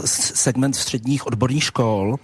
[0.05, 2.15] segment středních odborných škol,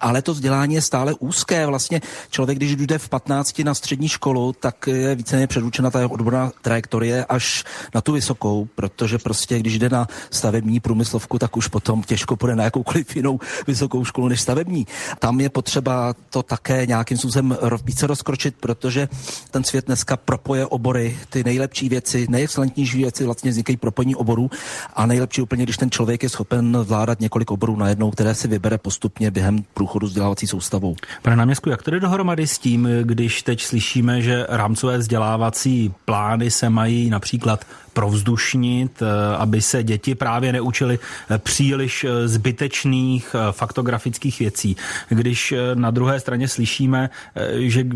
[0.00, 1.66] ale to vzdělání je stále úzké.
[1.66, 6.52] Vlastně člověk, když jde v 15 na střední školu, tak je víceméně předurčena ta odborná
[6.62, 7.64] trajektorie až
[7.94, 12.56] na tu vysokou, protože prostě když jde na stavební průmyslovku, tak už potom těžko půjde
[12.56, 14.86] na jakoukoliv jinou vysokou školu než stavební.
[15.18, 19.08] Tam je potřeba to také nějakým způsobem více rozkročit, protože
[19.50, 24.50] ten svět dneska propoje obory, ty nejlepší věci, nejexcelentnější věci vlastně vznikají propojení oborů
[24.94, 28.78] a nejlepší úplně, když ten člověk je schopen vládat několik oborů najednou, které si vybere
[28.78, 30.96] postupně během průchodu vzdělávací soustavou.
[31.22, 36.70] Pane náměstku, jak jde dohromady s tím, když teď slyšíme, že rámcové vzdělávací plány se
[36.70, 37.64] mají například
[37.96, 44.76] provzdušnit, eh, aby se děti právě neučily eh, příliš eh, zbytečných faktografických věcí.
[45.08, 47.10] Když na druhé straně slyšíme,
[47.56, 47.86] že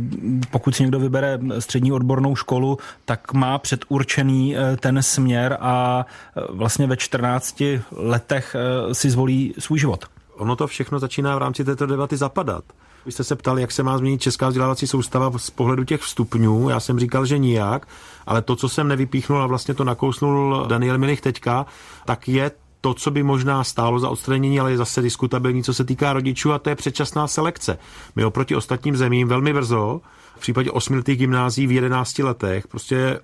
[0.50, 6.06] pokud si někdo vybere střední odbornou školu, tak má předurčený ten směr a
[6.48, 8.56] vlastně ve 14 letech
[8.92, 10.04] si zvolí svůj život.
[10.36, 12.64] Ono to všechno začíná v rámci této debaty zapadat.
[13.06, 16.68] Vy jste se ptali, jak se má změnit česká vzdělávací soustava z pohledu těch vstupňů.
[16.68, 17.88] Já jsem říkal, že nijak,
[18.26, 21.66] ale to, co jsem nevypíchnul a vlastně to nakousnul Daniel Milich teďka,
[22.04, 25.84] tak je to, co by možná stálo za odstranění, ale je zase diskutabilní, co se
[25.84, 27.78] týká rodičů, a to je předčasná selekce.
[28.16, 30.00] My oproti ostatním zemím velmi brzo,
[30.36, 33.20] v případě osmiletých gymnází v 11 letech, prostě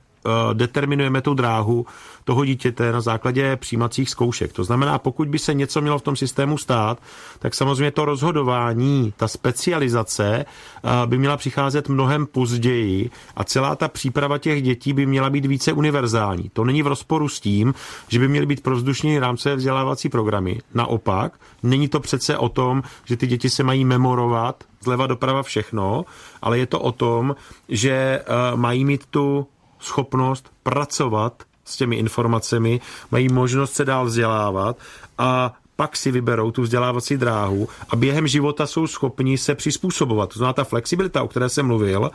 [0.53, 1.87] determinujeme tu dráhu
[2.25, 4.53] toho dítěte na základě přijímacích zkoušek.
[4.53, 6.99] To znamená, pokud by se něco mělo v tom systému stát,
[7.39, 13.89] tak samozřejmě to rozhodování, ta specializace eh, by měla přicházet mnohem později a celá ta
[13.89, 16.51] příprava těch dětí by měla být více univerzální.
[16.53, 17.75] To není v rozporu s tím,
[18.09, 20.61] že by měly být provzdušní rámcové vzdělávací programy.
[20.75, 26.05] Naopak, není to přece o tom, že ty děti se mají memorovat zleva doprava všechno,
[26.43, 27.37] ale je to o tom,
[27.69, 28.23] že eh,
[28.57, 29.47] mají mít tu
[29.87, 34.77] schopnost pracovat s těmi informacemi, mají možnost se dál vzdělávat
[35.19, 40.33] a pak si vyberou tu vzdělávací dráhu a během života jsou schopni se přizpůsobovat.
[40.33, 42.11] To znamená ta flexibilita, o které jsem mluvil,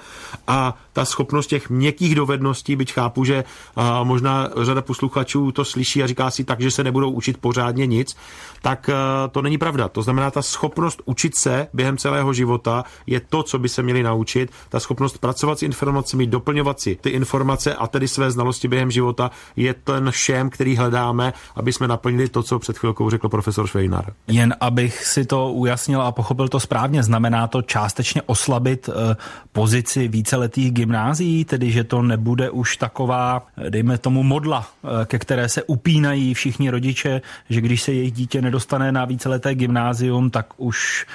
[0.47, 3.43] a ta schopnost těch měkkých dovedností, byť chápu, že
[3.75, 7.85] a možná řada posluchačů to slyší a říká si tak, že se nebudou učit pořádně
[7.85, 8.15] nic,
[8.61, 8.89] tak
[9.31, 9.87] to není pravda.
[9.87, 14.03] To znamená, ta schopnost učit se během celého života je to, co by se měli
[14.03, 14.51] naučit.
[14.69, 19.31] Ta schopnost pracovat s informacemi, doplňovat si ty informace a tedy své znalosti během života
[19.55, 23.67] je ten šém, který hledáme, aby jsme naplnili to, co před chvilkou řekl profesor profesor
[23.67, 24.13] Švejnar.
[24.27, 29.15] Jen abych si to ujasnil a pochopil to správně, znamená to částečně oslabit eh,
[29.51, 35.49] pozici víceletých gymnázií, tedy že to nebude už taková, dejme tomu, modla, eh, ke které
[35.49, 41.05] se upínají všichni rodiče, že když se jejich dítě nedostane na víceleté gymnázium, tak už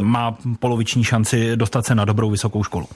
[0.00, 2.86] má poloviční šanci dostat se na dobrou vysokou školu.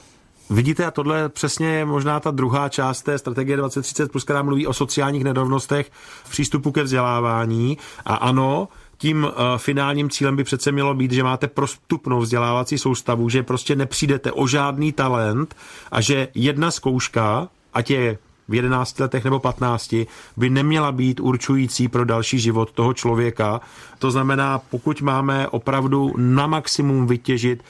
[0.49, 4.67] Vidíte, a tohle přesně je možná ta druhá část té strategie 2030, plus, která mluví
[4.67, 5.91] o sociálních nerovnostech
[6.23, 7.77] v přístupu ke vzdělávání.
[8.05, 8.67] A ano,
[9.05, 13.75] tím uh, finálním cílem by přece mělo být, že máte prostupnou vzdělávací soustavu, že prostě
[13.75, 15.55] nepřijdete o žádný talent
[15.91, 19.95] a že jedna zkouška, ať je v 11 letech nebo 15,
[20.37, 23.61] by neměla být určující pro další život toho člověka.
[23.99, 27.63] To znamená, pokud máme opravdu na maximum vytěžit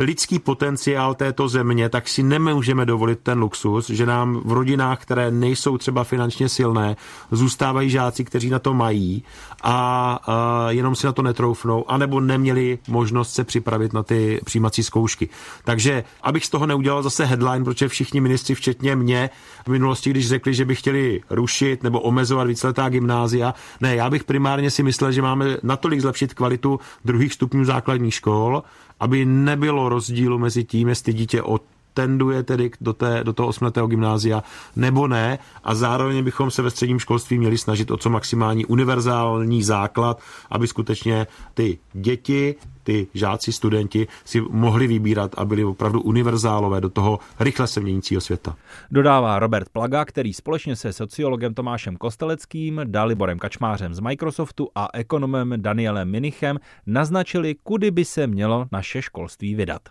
[0.00, 5.30] lidský potenciál této země, tak si nemůžeme dovolit ten luxus, že nám v rodinách, které
[5.30, 6.96] nejsou třeba finančně silné,
[7.30, 9.22] zůstávají žáci, kteří na to mají
[9.62, 14.82] a, a jenom si na to netroufnou, anebo neměli možnost se připravit na ty přijímací
[14.82, 15.28] zkoušky.
[15.64, 19.30] Takže, abych z toho neudělal zase headline, protože všichni ministři, včetně mě,
[19.66, 24.24] v minulosti, když řekli, že by chtěli rušit nebo omezovat víceletá gymnázia, ne, já bych
[24.24, 28.62] primárně si myslel, že máme natolik zlepšit kvalitu druhých stupňů základních škol,
[29.00, 31.62] aby nebylo rozdílu mezi tím, jestli dítě od
[31.94, 34.42] tenduje tedy do, té, do toho osmletého gymnázia
[34.76, 39.62] nebo ne a zároveň bychom se ve středním školství měli snažit o co maximální univerzální
[39.62, 46.80] základ, aby skutečně ty děti, ty žáci, studenti si mohli vybírat a byli opravdu univerzálové
[46.80, 48.56] do toho rychle se měnícího světa.
[48.90, 55.54] Dodává Robert Plaga, který společně se sociologem Tomášem Kosteleckým, Daliborem Kačmářem z Microsoftu a ekonomem
[55.56, 59.82] Danielem Minichem naznačili, kudy by se mělo naše školství vydat.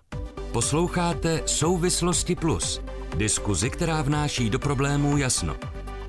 [0.51, 2.81] Posloucháte Souvislosti Plus,
[3.15, 5.55] diskuzi, která vnáší do problémů jasno.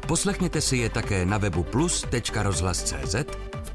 [0.09, 3.15] Poslechněte si je také na webu plus.rozhlas.cz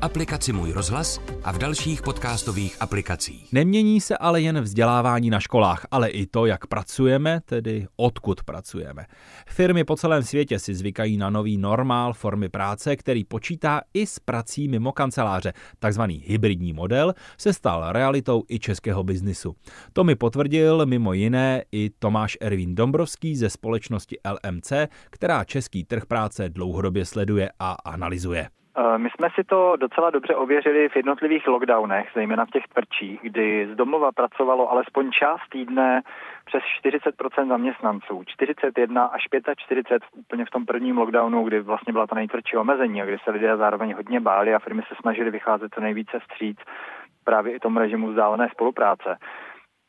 [0.01, 3.53] aplikaci Můj rozhlas a v dalších podcastových aplikacích.
[3.53, 9.05] Nemění se ale jen vzdělávání na školách, ale i to, jak pracujeme, tedy odkud pracujeme.
[9.47, 14.19] Firmy po celém světě si zvykají na nový normál formy práce, který počítá i s
[14.19, 15.53] prací mimo kanceláře.
[15.79, 19.55] Takzvaný hybridní model se stal realitou i českého biznisu.
[19.93, 24.71] To mi potvrdil mimo jiné i Tomáš Ervín Dombrovský ze společnosti LMC,
[25.09, 28.49] která český trh práce dlouhodobě sleduje a analyzuje.
[28.77, 33.19] Eh, my jsme si to docela dobře ověřili v jednotlivých lockdownech, zejména v těch tvrdších,
[33.23, 36.01] kdy z domova pracovalo alespoň část týdne
[36.45, 37.15] přes 40
[37.47, 39.23] zaměstnanců, 41 až
[39.57, 43.31] 45 úplně v tom prvním lockdownu, kdy vlastně byla ta nejtvrdší omezení a kdy se
[43.31, 46.57] lidé zároveň hodně báli a firmy se snažili vycházet co nejvíce vstříc
[47.23, 49.17] právě i tomu režimu vzdálené spolupráce.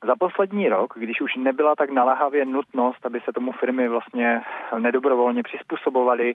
[0.04, 4.40] Za poslední rok, když už nebyla tak naléhavě nutnost, aby se tomu firmy vlastně
[4.78, 6.34] nedobrovolně přizpůsobovaly,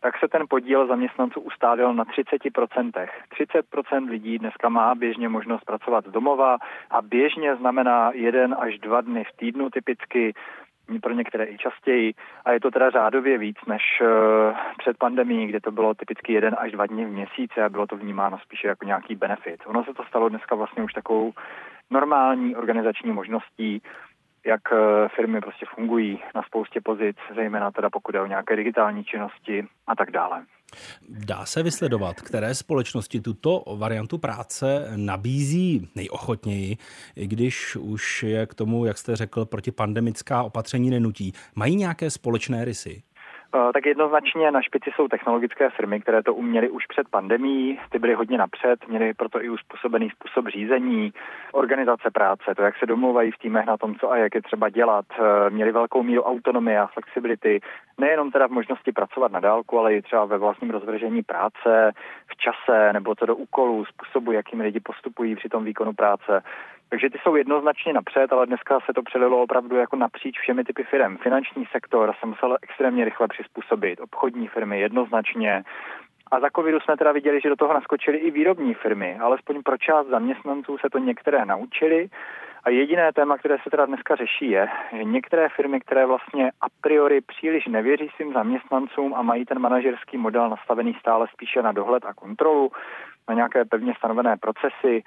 [0.00, 3.08] tak se ten podíl zaměstnanců ustálil na 30%.
[3.40, 6.56] 30% lidí dneska má běžně možnost pracovat z domova
[6.90, 10.34] a běžně znamená jeden až dva dny v týdnu typicky,
[11.02, 12.14] pro některé i častěji.
[12.44, 14.08] A je to teda řádově víc než uh,
[14.78, 17.96] před pandemí, kde to bylo typicky jeden až dva dny v měsíci a bylo to
[17.96, 19.60] vnímáno spíše jako nějaký benefit.
[19.66, 21.32] Ono se to stalo dneska vlastně už takovou
[21.90, 23.82] normální organizační možností,
[24.46, 29.04] jak eh, firmy prostě fungují na spoustě pozic, zejména teda pokud je o nějaké digitální
[29.04, 30.44] činnosti a tak dále.
[31.08, 36.76] Dá se vysledovat, které společnosti tuto variantu práce nabízí nejochotněji,
[37.16, 41.32] i když už je k tomu, jak jste řekl, protipandemická opatření nenutí.
[41.54, 43.02] Mají nějaké společné rysy?
[43.54, 47.98] Eh, tak jednoznačně na špici jsou technologické firmy, které to uměly už před pandemí, ty
[47.98, 51.12] byly hodně napřed, měly proto i uspůsobený způsob řízení,
[51.52, 54.68] organizace práce, to, jak se domluvají v týmech na tom, co a jak je třeba
[54.68, 57.60] dělat, eh, měli velkou míru autonomie a flexibility,
[57.98, 61.92] nejenom teda v možnosti pracovat na dálku, ale i třeba ve vlastním rozvržení práce,
[62.26, 66.42] v čase nebo to do úkolů, způsobu, jakým lidi postupují při tom výkonu práce.
[66.90, 70.84] Takže ty jsou jednoznačně napřed, ale dneska se to přelilo opravdu jako napříč všemi typy
[70.84, 71.16] firm.
[71.16, 75.62] Finanční sektor se musel extrémně rychle přizpůsobit, obchodní firmy jednoznačně.
[76.30, 79.18] A za covidu jsme teda viděli, že do toho naskočily i výrobní firmy.
[79.20, 82.08] Alespoň pro část zaměstnanců se to některé naučili.
[82.64, 86.66] A jediné téma, které se teda dneska řeší, je, že některé firmy, které vlastně a
[86.80, 92.04] priori příliš nevěří svým zaměstnancům a mají ten manažerský model nastavený stále spíše na dohled
[92.04, 92.70] a kontrolu,
[93.28, 95.02] na nějaké pevně stanovené procesy,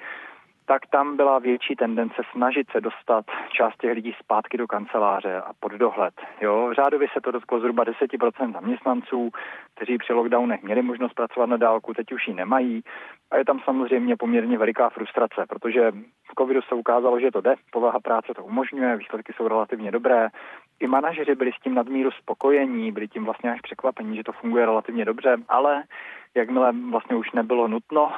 [0.65, 5.51] tak tam byla větší tendence snažit se dostat část těch lidí zpátky do kanceláře a
[5.59, 6.13] pod dohled.
[6.41, 9.29] Jo, řádově se to dotklo zhruba 10% zaměstnanců,
[9.75, 12.83] kteří při lockdownech měli možnost pracovat na dálku, teď už ji nemají.
[13.31, 15.91] A je tam samozřejmě poměrně veliká frustrace, protože
[16.31, 20.27] v covidu se ukázalo, že to jde, povaha práce to umožňuje, výsledky jsou relativně dobré.
[20.79, 24.65] I manažeři byli s tím nadmíru spokojení, byli tím vlastně až překvapení, že to funguje
[24.65, 25.83] relativně dobře, ale
[26.35, 28.11] jakmile vlastně už nebylo nutno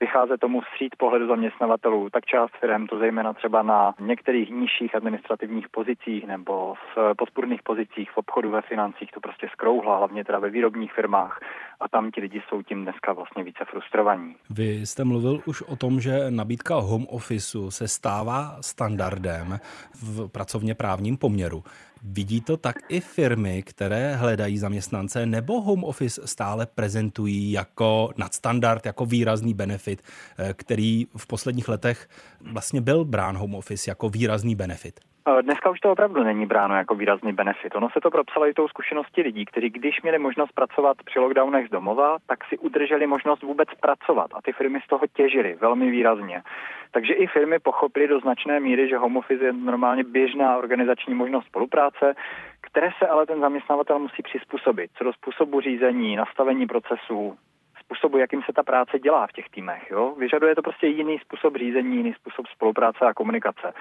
[0.00, 5.68] vycházet tomu vstříc pohledu zaměstnavatelů, tak část firm, to zejména třeba na některých nižších administrativních
[5.68, 10.50] pozicích nebo v podpůrných pozicích v obchodu ve financích, to prostě skrouhla, hlavně teda ve
[10.50, 11.40] výrobních firmách
[11.80, 14.36] a tam ti lidi jsou tím dneska vlastně více frustrovaní.
[14.50, 19.58] Vy jste mluvil už o tom, že nabídka home officeu se stává standardem
[20.02, 21.62] v pracovně právním poměru.
[22.02, 28.86] Vidí to tak i firmy, které hledají zaměstnance, nebo home office stále prezentují jako nadstandard,
[28.86, 30.02] jako výrazný benefit,
[30.38, 32.08] eh, který v posledních letech
[32.52, 35.00] vlastně byl brán home office jako výrazný benefit?
[35.42, 37.74] Dneska už to opravdu není bráno jako výrazný benefit.
[37.74, 41.66] Ono se to propsalo i tou zkušenosti lidí, kteří když měli možnost pracovat při lockdownech
[41.68, 45.90] z domova, tak si udrželi možnost vůbec pracovat a ty firmy z toho těžily velmi
[45.90, 46.42] výrazně.
[46.90, 51.46] Takže i firmy pochopily do značné míry, že home office je normálně běžná organizační možnost
[51.46, 52.14] spolupráce,
[52.60, 57.36] které se ale ten zaměstnavatel musí přizpůsobit co do způsobu řízení, nastavení procesů,
[57.84, 59.90] způsobu, jakým se ta práce dělá v těch týmech.
[59.90, 60.14] Jo?
[60.18, 63.72] Vyžaduje to prostě jiný způsob řízení, jiný způsob spolupráce a komunikace.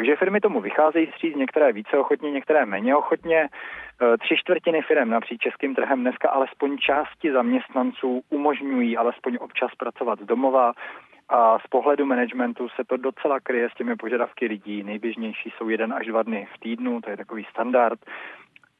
[0.00, 3.38] Takže firmy tomu vycházejí stříc, některé více ochotně, některé méně ochotně.
[3.38, 3.48] E,
[4.18, 10.26] tři čtvrtiny firm napříč českým trhem dneska alespoň části zaměstnanců umožňují alespoň občas pracovat z
[10.26, 10.72] domova.
[11.28, 14.82] A z pohledu managementu se to docela kryje s těmi požadavky lidí.
[14.82, 18.00] Nejběžnější jsou jeden až dva dny v týdnu, to je takový standard.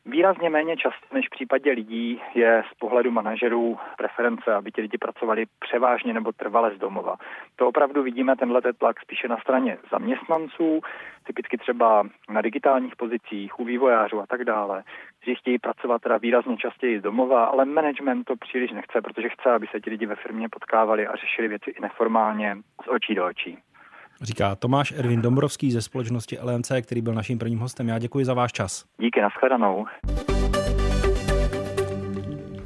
[0.06, 4.98] Výrazně méně často než v případě lidí je z pohledu manažerů preference, aby ti lidi
[4.98, 7.16] pracovali převážně nebo trvale z domova.
[7.56, 10.80] To opravdu vidíme tenhle tlak spíše na straně zaměstnanců,
[11.24, 14.82] typicky třeba na digitálních pozicích, u vývojářů a tak dále,
[15.20, 19.50] kteří chtějí pracovat teda výrazně častěji z domova, ale management to příliš nechce, protože chce,
[19.50, 23.26] aby se ti lidi ve firmě potkávali a řešili věci i neformálně z očí do
[23.26, 23.58] očí.
[24.22, 27.88] Říká Tomáš Ervin Dombrovský ze společnosti LMC, který byl naším prvním hostem.
[27.88, 28.85] Já děkuji za váš čas.
[29.00, 29.87] Díky, nashledanou.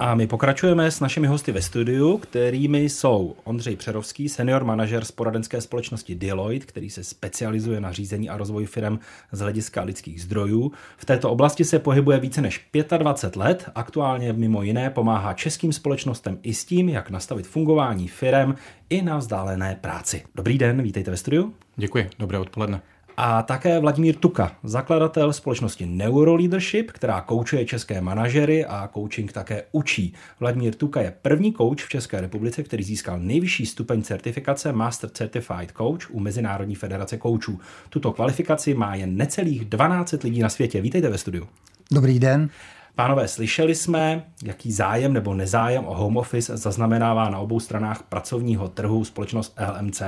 [0.05, 5.11] A my pokračujeme s našimi hosty ve studiu, kterými jsou Ondřej Přerovský, senior manažer z
[5.11, 8.99] poradenské společnosti Deloitte, který se specializuje na řízení a rozvoj firm
[9.33, 10.73] z hlediska lidských zdrojů.
[10.97, 13.71] V této oblasti se pohybuje více než 25 let.
[13.75, 18.55] Aktuálně mimo jiné pomáhá českým společnostem i s tím, jak nastavit fungování firm
[18.91, 20.23] i na vzdálené práci.
[20.35, 21.55] Dobrý den, vítejte ve studiu.
[21.77, 22.81] Děkuji, dobré odpoledne
[23.17, 30.15] a také Vladimír Tuka, zakladatel společnosti Neuroleadership, která koučuje české manažery a coaching také učí.
[30.41, 35.73] Vladimír Tuka je první coach v České republice, který získal nejvyšší stupeň certifikace Master Certified
[35.77, 37.61] Coach u Mezinárodní federace koučů.
[37.89, 40.81] Tuto kvalifikaci má jen necelých 12 lidí na světě.
[40.81, 41.49] Vítejte ve studiu.
[41.91, 42.51] Dobrý den.
[42.97, 48.69] Pánové, slyšeli jsme, jaký zájem nebo nezájem o home office zaznamenává na obou stranách pracovního
[48.69, 50.03] trhu společnost LMC.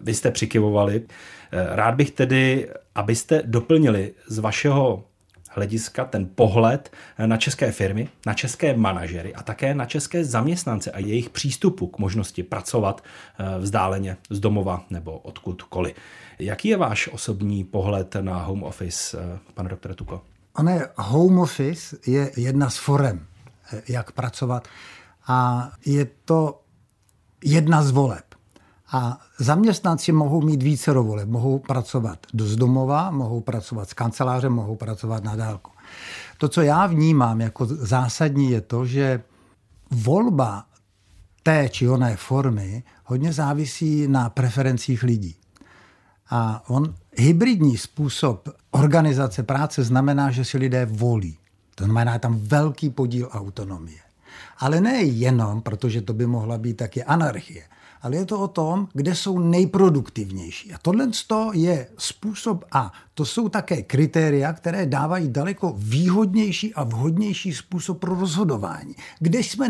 [0.00, 1.02] Vy jste přikivovali.
[1.54, 5.04] Rád bych tedy, abyste doplnili z vašeho
[5.54, 6.92] hlediska ten pohled
[7.26, 11.98] na české firmy, na české manažery a také na české zaměstnance a jejich přístupu k
[11.98, 15.96] možnosti pracovat eh, vzdáleně z domova nebo odkudkoliv.
[16.38, 20.22] Jaký je váš osobní pohled na home office, eh, pane doktor Tuko?
[20.56, 23.26] One home office je jedna z forem,
[23.72, 24.68] eh, jak pracovat
[25.26, 26.60] a je to
[27.44, 28.23] jedna z voleb.
[28.94, 31.28] A zaměstnanci mohou mít více voleb.
[31.28, 35.70] Mohou pracovat z domova, mohou pracovat z kanceláře, mohou pracovat na dálku.
[36.38, 39.22] To, co já vnímám jako zásadní, je to, že
[39.90, 40.64] volba
[41.42, 45.36] té či oné formy hodně závisí na preferencích lidí.
[46.30, 51.38] A on hybridní způsob organizace práce znamená, že si lidé volí.
[51.74, 54.00] To znamená tam velký podíl autonomie.
[54.58, 57.64] Ale ne jenom, protože to by mohla být taky anarchie,
[58.04, 60.72] ale je to o tom, kde jsou nejproduktivnější.
[60.72, 61.08] A tohle
[61.52, 62.92] je způsob A.
[63.14, 68.94] To jsou také kritéria, které dávají daleko výhodnější a vhodnější způsob pro rozhodování.
[69.20, 69.68] Kde jsme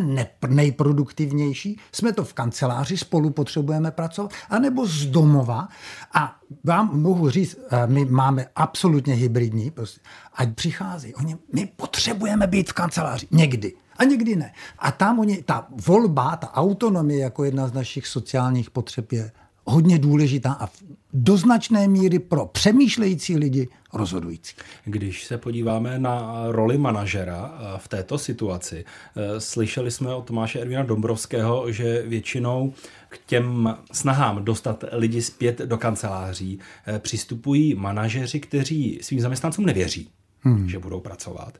[0.48, 5.68] nejproduktivnější, jsme to v kanceláři, spolu potřebujeme pracovat, anebo z domova.
[6.14, 10.00] A vám mohu říct, eh, my máme absolutně hybridní, prostě,
[10.34, 11.14] ať přichází.
[11.14, 13.72] Oni, my potřebujeme být v kanceláři někdy.
[13.96, 14.52] A někdy ne.
[14.78, 19.30] A tam oni, ta volba, ta autonomie jako jedna z našich sociálních potřeb je
[19.64, 20.68] hodně důležitá a
[21.12, 24.54] do značné míry pro přemýšlející lidi rozhodující.
[24.84, 28.84] Když se podíváme na roli manažera eh, v této situaci,
[29.16, 32.72] eh, slyšeli jsme od Tomáše Ervina Dombrovského, že většinou
[33.08, 40.10] k těm snahám dostat lidi zpět do kanceláří eh, přistupují manažeři, kteří svým zaměstnancům nevěří
[40.44, 40.68] hmm.
[40.68, 41.58] že budou pracovat.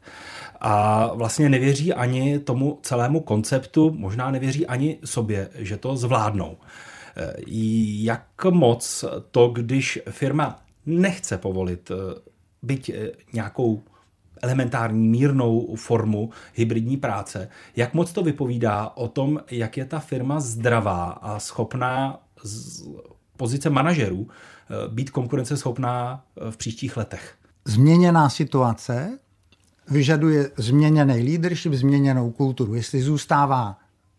[0.61, 6.57] A vlastně nevěří ani tomu celému konceptu, možná nevěří ani sobě, že to zvládnou.
[6.57, 6.94] E,
[8.03, 11.95] jak moc to, když firma nechce povolit e,
[12.63, 13.83] byť e, nějakou
[14.43, 20.41] elementární mírnou formu hybridní práce, jak moc to vypovídá o tom, jak je ta firma
[20.41, 22.83] zdravá a schopná z
[23.37, 24.29] pozice manažerů
[24.89, 27.35] být konkurenceschopná v příštích letech?
[27.65, 29.19] změněná situace
[29.89, 32.75] vyžaduje změněný leadership, změněnou kulturu.
[32.75, 33.79] Jestli zůstává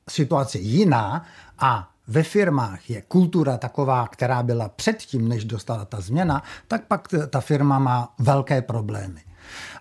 [0.10, 1.26] situace jiná
[1.60, 7.08] a ve firmách je kultura taková, která byla předtím, než dostala ta změna, tak pak
[7.30, 9.22] ta firma má velké problémy.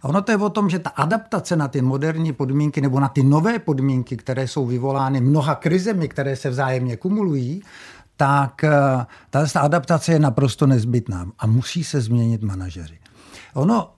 [0.02, 3.08] A ono to je o tom, že ta adaptace na ty moderní podmínky nebo na
[3.08, 7.62] ty nové podmínky, které jsou vyvolány mnoha krizemi, které se vzájemně kumulují,
[8.16, 8.70] tak eh,
[9.30, 12.98] ta adaptace je naprosto nezbytná a musí se změnit manažeři.
[13.54, 13.94] Ono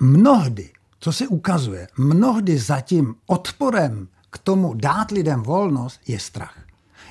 [0.00, 6.69] mnohdy, co se ukazuje, mnohdy zatím odporem k tomu dát lidem volnost je strach.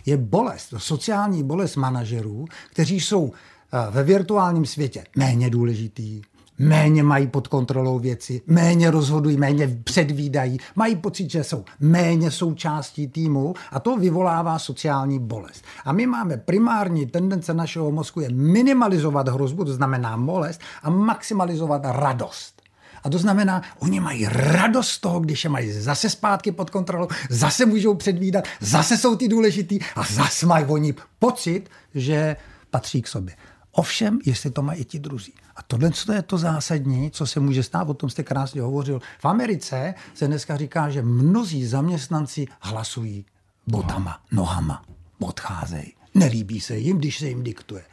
[0.09, 6.21] Je bolest, sociální bolest manažerů, kteří jsou eh, ve virtuálním světě méně důležitý,
[6.59, 13.07] méně mají pod kontrolou věci, méně rozhodují, méně předvídají, mají pocit, že jsou méně součástí
[13.07, 15.63] týmu a to vyvolává sociální bolest.
[15.85, 21.81] A my máme primární tendence našeho mozku je minimalizovat hrozbu, to znamená bolest, a maximalizovat
[21.85, 22.58] radost.
[23.03, 27.07] A to znamená, oni mají radost z toho, když je mají zase zpátky pod kontrolou,
[27.29, 32.35] zase můžou předvídat, zase jsou ty důležitý a zase mají oni pocit, že
[32.69, 33.35] patří k sobě.
[33.71, 35.33] Ovšem, jestli to mají i ti druzí.
[35.55, 39.01] A tohle je to zásadní, co se může stát, o tom jste krásně hovořil.
[39.19, 43.25] V Americe se dneska říká, že mnozí zaměstnanci hlasují
[43.67, 44.83] botama, nohama,
[45.19, 45.93] odcházejí.
[46.13, 47.83] Nelíbí se jim, když se jim diktuje.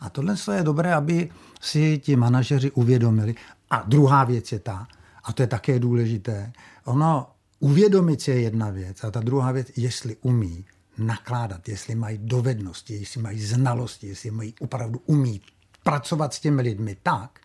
[0.00, 1.30] A tohle je dobré, aby
[1.60, 3.34] si ti manažeři uvědomili.
[3.74, 4.86] A druhá věc je ta,
[5.24, 6.52] a to je také důležité,
[6.84, 7.26] ono
[7.60, 10.64] uvědomit si je jedna věc a ta druhá věc, jestli umí
[10.98, 15.42] nakládat, jestli mají dovednosti, jestli mají znalosti, jestli mají opravdu umít
[15.82, 17.38] pracovat s těmi lidmi tak,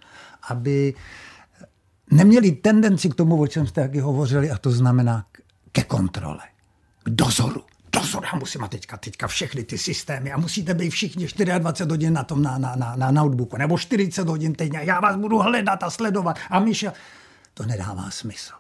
[0.50, 0.94] aby
[2.12, 5.26] neměli tendenci k tomu, o čem jste taky hovořili, a to znamená
[5.72, 6.44] ke kontrole,
[7.04, 7.64] k dozoru.
[8.02, 11.28] Dozor, já musím a teďka, teďka všechny ty systémy a musíte být všichni
[11.60, 15.16] 24 hodin na tom na, na, na, na notebooku, nebo 40 hodin týdně, já vás
[15.16, 16.94] budu hledat a sledovat a Miša,
[17.54, 18.54] to nedává smysl.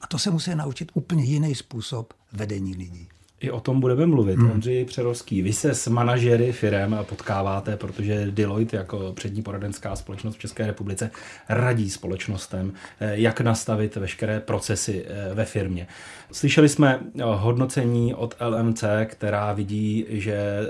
[0.00, 3.08] A to se musí naučit úplně jiný způsob vedení lidí.
[3.40, 4.38] I o tom budeme mluvit.
[4.38, 4.50] Hmm.
[4.50, 10.38] Ondřej Přerovský, vy se s manažery firem potkáváte, protože Deloitte jako přední poradenská společnost v
[10.38, 11.10] České republice
[11.48, 15.86] radí společnostem, eh, jak nastavit veškeré procesy eh, ve firmě.
[16.32, 20.60] Slyšeli jsme eh, hodnocení od LMC, která vidí, že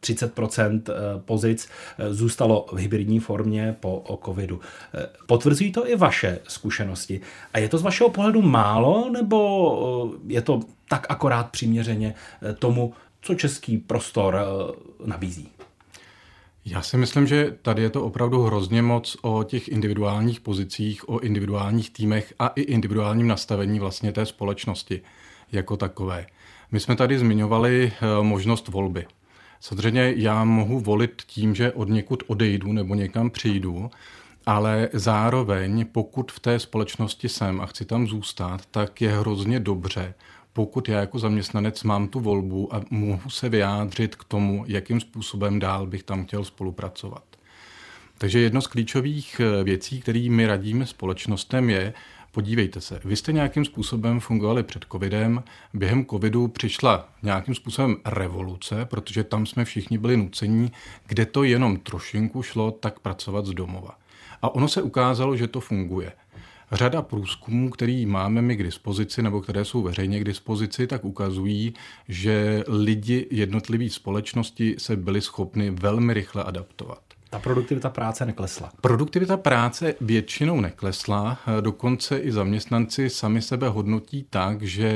[0.00, 0.82] 30%
[1.24, 1.68] pozic
[2.10, 4.60] zůstalo v hybridní formě po covidu.
[5.26, 7.20] Potvrzují to i vaše zkušenosti.
[7.54, 12.94] A je to z vašeho pohledu málo, nebo je to tak akorát přiměřeně eh, tomu,
[13.20, 15.48] co český prostor eh, nabízí.
[16.64, 21.18] Já si myslím, že tady je to opravdu hrozně moc o těch individuálních pozicích, o
[21.18, 25.02] individuálních týmech a i individuálním nastavení vlastně té společnosti
[25.52, 26.26] jako takové.
[26.72, 29.06] My jsme tady zmiňovali eh, možnost volby.
[29.60, 33.90] Samozřejmě já mohu volit tím, že od někud odejdu nebo někam přijdu,
[34.46, 40.14] ale zároveň, pokud v té společnosti jsem a chci tam zůstat, tak je hrozně dobře,
[40.56, 45.58] pokud já jako zaměstnanec mám tu volbu a mohu se vyjádřit k tomu, jakým způsobem
[45.58, 47.24] dál bych tam chtěl spolupracovat.
[48.18, 51.92] Takže jedno z klíčových eh, věcí, které my radíme společnostem, je,
[52.32, 55.42] podívejte se, vy jste nějakým způsobem fungovali před covidem,
[55.74, 60.72] během covidu přišla nějakým způsobem revoluce, protože tam jsme všichni byli nucení,
[61.06, 63.98] kde to jenom trošinku šlo, tak pracovat z domova.
[64.42, 66.12] A ono se ukázalo, že to funguje.
[66.72, 71.74] Řada průzkumů, který máme my k dispozici nebo které jsou veřejně k dispozici, tak ukazují,
[72.08, 77.05] že lidi jednotlivé společnosti se byli schopni velmi rychle adaptovat.
[77.30, 78.70] Ta produktivita práce neklesla.
[78.80, 84.90] Produktivita práce většinou neklesla, dokonce i zaměstnanci sami sebe hodnotí tak, že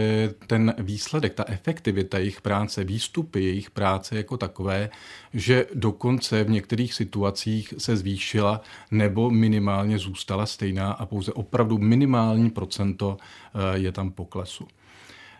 [0.46, 4.90] ten výsledek, ta efektivita jejich práce, výstupy jejich práce jako takové,
[5.34, 8.60] že dokonce v některých situacích se zvýšila
[8.90, 14.68] nebo minimálně zůstala stejná a pouze opravdu minimální procento eh, je tam poklesu.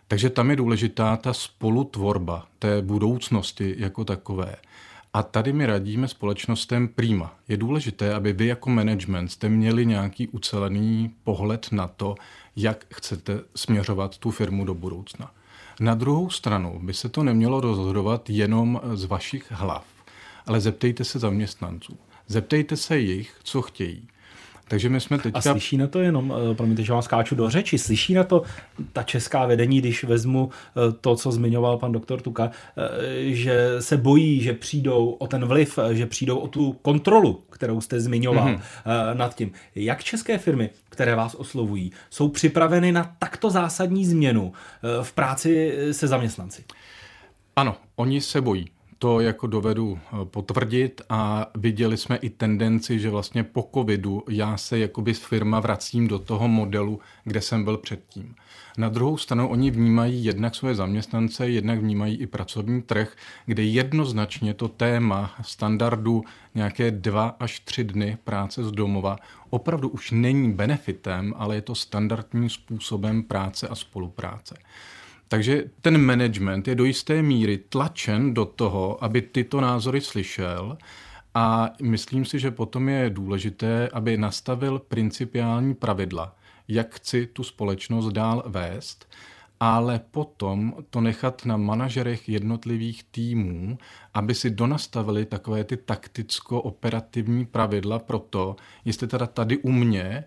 [0.08, 4.56] Takže tam je důležitá ta spolutvorba té budoucnosti jako takové.
[5.12, 7.34] A tady my radíme společnostem prima.
[7.48, 12.14] Je důležité, aby vy jako management jste měli nějaký ucelený pohled na to,
[12.56, 15.30] jak chcete směřovat tu firmu do budoucna.
[15.80, 19.84] Na druhou stranu by se to nemělo rozhodovat jenom z vašich hlav,
[20.46, 21.98] ale zeptejte se zaměstnanců.
[22.26, 24.08] Zeptejte se jich, co chtějí.
[24.70, 25.38] Takže my jsme teďka...
[25.38, 28.42] A slyší na to jenom, eh, promiňte, že vám skáču do řeči, slyší na to
[28.92, 33.96] ta česká vedení, když vezmu eh, to, co zmiňoval pan doktor Tuka, eh, že se
[33.96, 39.14] bojí, že přijdou o ten vliv, že přijdou o tu kontrolu, kterou jste zmiňoval mm-hmm.
[39.14, 39.52] nad tím.
[39.74, 44.52] Jak české firmy, které vás oslovují, jsou připraveny na takto zásadní změnu
[45.02, 46.64] v práci se zaměstnanci?
[47.56, 48.66] Ano, oni se bojí
[49.02, 54.56] to jako dovedu eh, potvrdit a viděli jsme i tendenci, že vlastně po covidu já
[54.56, 58.34] se jakoby firma vracím do toho modelu, kde jsem byl předtím.
[58.78, 64.54] Na druhou stranu oni vnímají jednak své zaměstnance, jednak vnímají i pracovní trh, kde jednoznačně
[64.54, 66.24] to téma standardu
[66.54, 69.16] nějaké dva až tři dny práce z domova
[69.50, 74.54] opravdu už není benefitem, ale je to standardním způsobem práce a spolupráce.
[75.32, 80.78] Takže ten management je do jisté míry tlačen do toho, aby tyto názory slyšel.
[81.34, 86.36] A myslím si, že potom je důležité, aby nastavil principiální pravidla,
[86.68, 89.08] jak chci tu společnost dál vést,
[89.60, 93.78] ale potom to nechat na manažerech jednotlivých týmů,
[94.14, 100.24] aby si donastavili takové ty takticko-operativní pravidla pro to, jestli teda tady u mě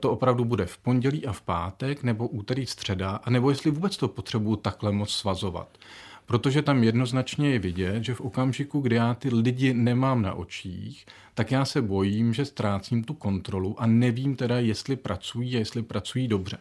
[0.00, 3.96] to opravdu bude v pondělí a v pátek, nebo úterý, středa, a nebo jestli vůbec
[3.96, 5.78] to potřebuju takhle moc svazovat.
[6.26, 11.06] Protože tam jednoznačně je vidět, že v okamžiku, kdy já ty lidi nemám na očích,
[11.34, 15.82] tak já se bojím, že ztrácím tu kontrolu a nevím teda, jestli pracují a jestli
[15.82, 16.58] pracují dobře.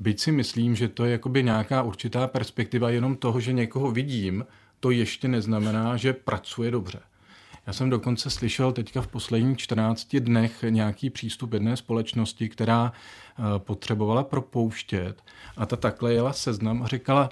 [0.00, 4.46] Byť si myslím, že to je jakoby nějaká určitá perspektiva jenom toho, že někoho vidím,
[4.80, 7.00] to ještě neznamená, že pracuje dobře.
[7.66, 13.42] Já jsem dokonce slyšel teďka v posledních 14 dnech nějaký přístup jedné společnosti, která eh,
[13.58, 15.22] potřebovala propouštět
[15.56, 17.30] a ta takhle jela seznam a říkala,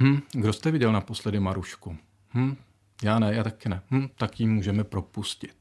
[0.00, 1.96] hm, kdo jste viděl naposledy Marušku?
[2.34, 2.56] Hm,
[3.02, 3.80] já ne, já taky ne.
[3.90, 5.54] Hm, tak ji můžeme propustit.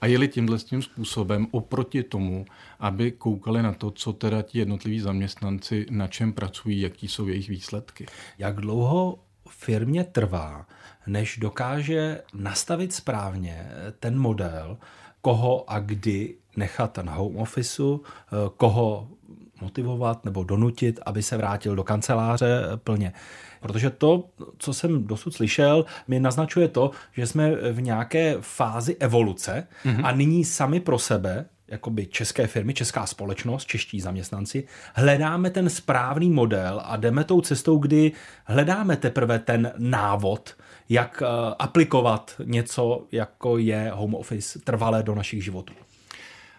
[0.00, 2.46] A jeli tímhle tím způsobem oproti tomu,
[2.80, 7.48] aby koukali na to, co teda ti jednotliví zaměstnanci, na čem pracují, jaký jsou jejich
[7.48, 8.06] výsledky.
[8.38, 9.18] Jak dlouho
[9.48, 10.66] firmě trvá,
[11.06, 13.68] než dokáže nastavit správně
[14.00, 14.78] ten model,
[15.20, 18.02] koho a kdy nechat ten home officeu,
[18.56, 19.08] koho
[19.60, 23.12] motivovat nebo donutit, aby se vrátil do kanceláře plně.
[23.60, 24.24] Protože to,
[24.58, 30.06] co jsem dosud slyšel, mi naznačuje to, že jsme v nějaké fázi evoluce mm-hmm.
[30.06, 34.64] a nyní sami pro sebe jakoby české firmy, česká společnost, čeští zaměstnanci,
[34.94, 38.12] hledáme ten správný model a jdeme tou cestou, kdy
[38.44, 40.56] hledáme teprve ten návod,
[40.88, 45.74] jak eh, aplikovat něco, jako je home office, trvalé do našich životů.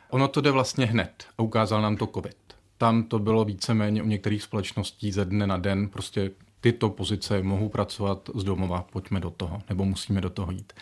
[0.10, 2.38] Ono to jde vlastně hned a ukázal nám to COVID.
[2.78, 6.32] Tam to bylo víceméně u některých společností ze dne na den, prostě
[6.62, 10.74] tyto pozice mohou pracovat z domova, pojďme do toho, nebo musíme do toho jít.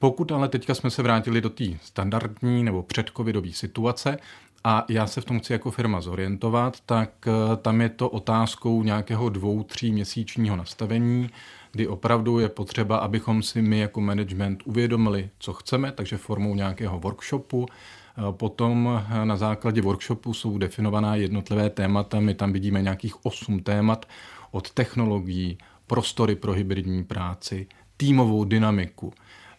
[0.00, 4.18] Pokud ale teďka jsme se vrátili do té standardní nebo předcovidové situace,
[4.64, 8.82] a já se v tom chci jako firma zorientovat, tak eh, tam je to otázkou
[8.82, 11.30] nějakého dvou, tří měsíčního nastavení,
[11.72, 16.98] kdy opravdu je potřeba, abychom si my jako management uvědomili, co chceme, takže formou nějakého
[16.98, 17.66] workshopu.
[17.68, 22.20] Eh, potom eh, na základě workshopu jsou definovaná jednotlivé témata.
[22.20, 24.08] My tam vidíme nějakých osm témat
[24.50, 29.12] od technologií, prostory pro hybridní práci, týmovou dynamiku,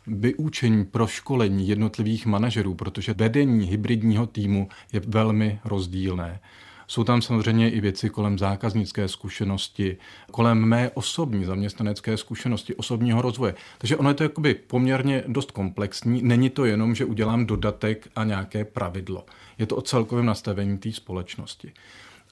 [0.07, 6.39] vyučení pro školení jednotlivých manažerů, protože vedení hybridního týmu je velmi rozdílné.
[6.87, 9.97] Jsou tam samozřejmě i věci kolem zákaznické zkušenosti,
[10.31, 13.55] kolem mé osobní zaměstnanecké zkušenosti, osobního rozvoje.
[13.77, 16.21] Takže ono je to jakoby poměrně dost komplexní.
[16.21, 19.25] Není to jenom, že udělám dodatek a nějaké pravidlo.
[19.57, 21.71] Je to o celkovém nastavení té společnosti.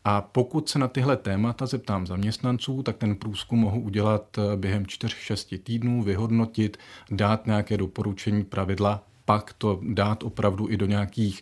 [0.04, 4.84] A pokud se na tyhle témata zeptám zaměstnanců, tak ten průzkum mohu udělat eh, během
[4.84, 6.78] 4-6 týdnů, vyhodnotit,
[7.12, 11.42] dát nějaké doporučení pravidla pak to dát opravdu i do nějakých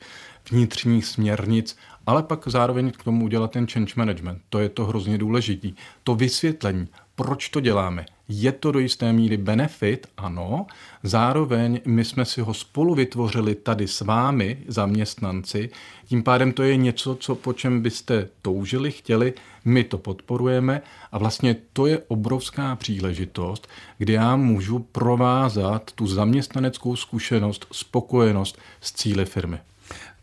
[0.52, 4.42] vnitřních směrnic, ale pak zároveň k tomu udělat ten change management.
[4.50, 5.74] To je to hrozně důležitý.
[6.04, 6.88] To vysvětlení,
[7.18, 8.06] proč to děláme.
[8.30, 10.66] Je to do jisté míry benefit, ano.
[11.04, 15.70] Zároveň my jsme si ho spolu vytvořili tady s vámi, zaměstnanci.
[16.06, 19.34] Tím pádem to je něco, co po čem byste toužili, chtěli.
[19.66, 26.96] My to podporujeme a vlastně to je obrovská příležitost, kdy já můžu provázat tu zaměstnaneckou
[26.96, 29.60] zkušenost, spokojenost s cíly firmy.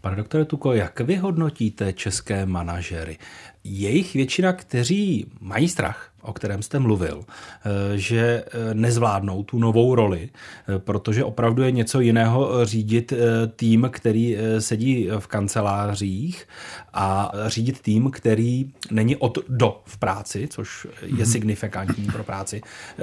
[0.01, 3.19] Pane doktore Tuko, jak vy hodnotíte české manažery?
[3.65, 9.95] Jejich většina, kteří mají strach, o kterém jste mluvil, eh, že eh, nezvládnou tu novou
[9.95, 13.12] roli, eh, protože opravdu je něco jiného řídit
[13.57, 16.49] tým, který sedí v kancelářích
[16.95, 21.27] a řídit tým, který není od do v práci, což je mhm.
[21.27, 22.61] signifikantní pro práci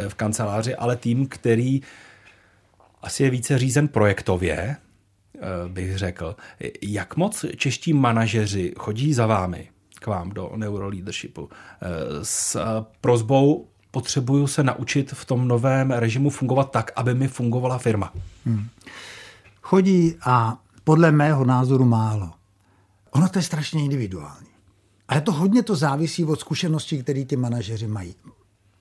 [0.07, 1.81] v kanceláři, ale tým, který
[3.01, 4.75] asi je více řízen projektově,
[5.67, 6.35] bych řekl.
[6.81, 9.69] Jak moc čeští manažeři chodí za vámi
[10.01, 11.49] k vám do neuroleadershipu
[11.81, 11.87] eh,
[12.25, 12.57] s
[13.01, 18.13] prozbou potřebuju se naučit v tom novém režimu fungovat tak, aby mi fungovala firma.
[18.45, 18.67] Hmm.
[19.61, 22.31] Chodí a podle mého názoru málo.
[23.11, 24.47] Ono to je strašně individuální.
[25.07, 28.15] Ale to hodně to závisí od zkušeností, které ty manažeři mají.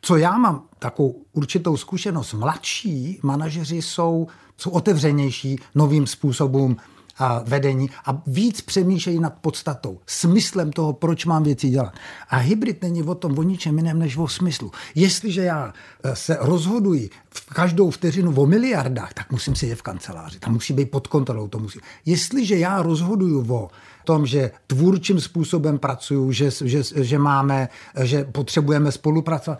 [0.00, 6.76] Co já mám takovou určitou zkušenost, mladší manažeři jsou, jsou otevřenější novým způsobům
[7.20, 11.94] a vedení a víc přemýšlejí nad podstatou, smyslem toho, proč mám věci dělat.
[12.30, 14.70] A hybrid není o tom o ničem jiném než o smyslu.
[14.94, 20.38] Jestliže já e, se rozhoduji v každou vteřinu o miliardách, tak musím sedět v kanceláři.
[20.38, 21.48] Tam musí být pod kontrolou.
[21.48, 21.78] To musí.
[22.06, 23.68] Jestliže já rozhoduju o
[24.04, 27.68] tom, že tvůrčím způsobem pracuju, že, že, že máme,
[28.02, 29.58] že potřebujeme spolupracovat,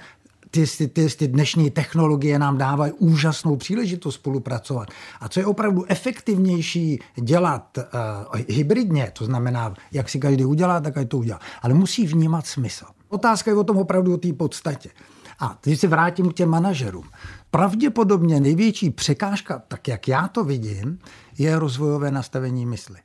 [0.50, 4.88] ty, ty, ty dnešní technologie nám dávají úžasnou příležitost spolupracovat.
[5.20, 10.96] A co je opravdu efektivnější dělat uh, hybridně, to znamená, jak si každý udělá, tak
[10.96, 11.40] ať to udělá.
[11.62, 12.84] Ale musí vnímat smysl.
[13.08, 14.90] Otázka je o tom opravdu o té podstatě.
[15.38, 17.04] A teď se vrátím k těm manažerům.
[17.50, 20.98] Pravděpodobně největší překážka, tak jak já to vidím,
[21.38, 22.96] je rozvojové nastavení mysli.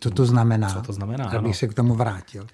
[0.00, 0.68] Co to znamená?
[0.68, 1.24] Co to znamená?
[1.24, 1.54] Abych ano.
[1.54, 2.46] se k tomu vrátil.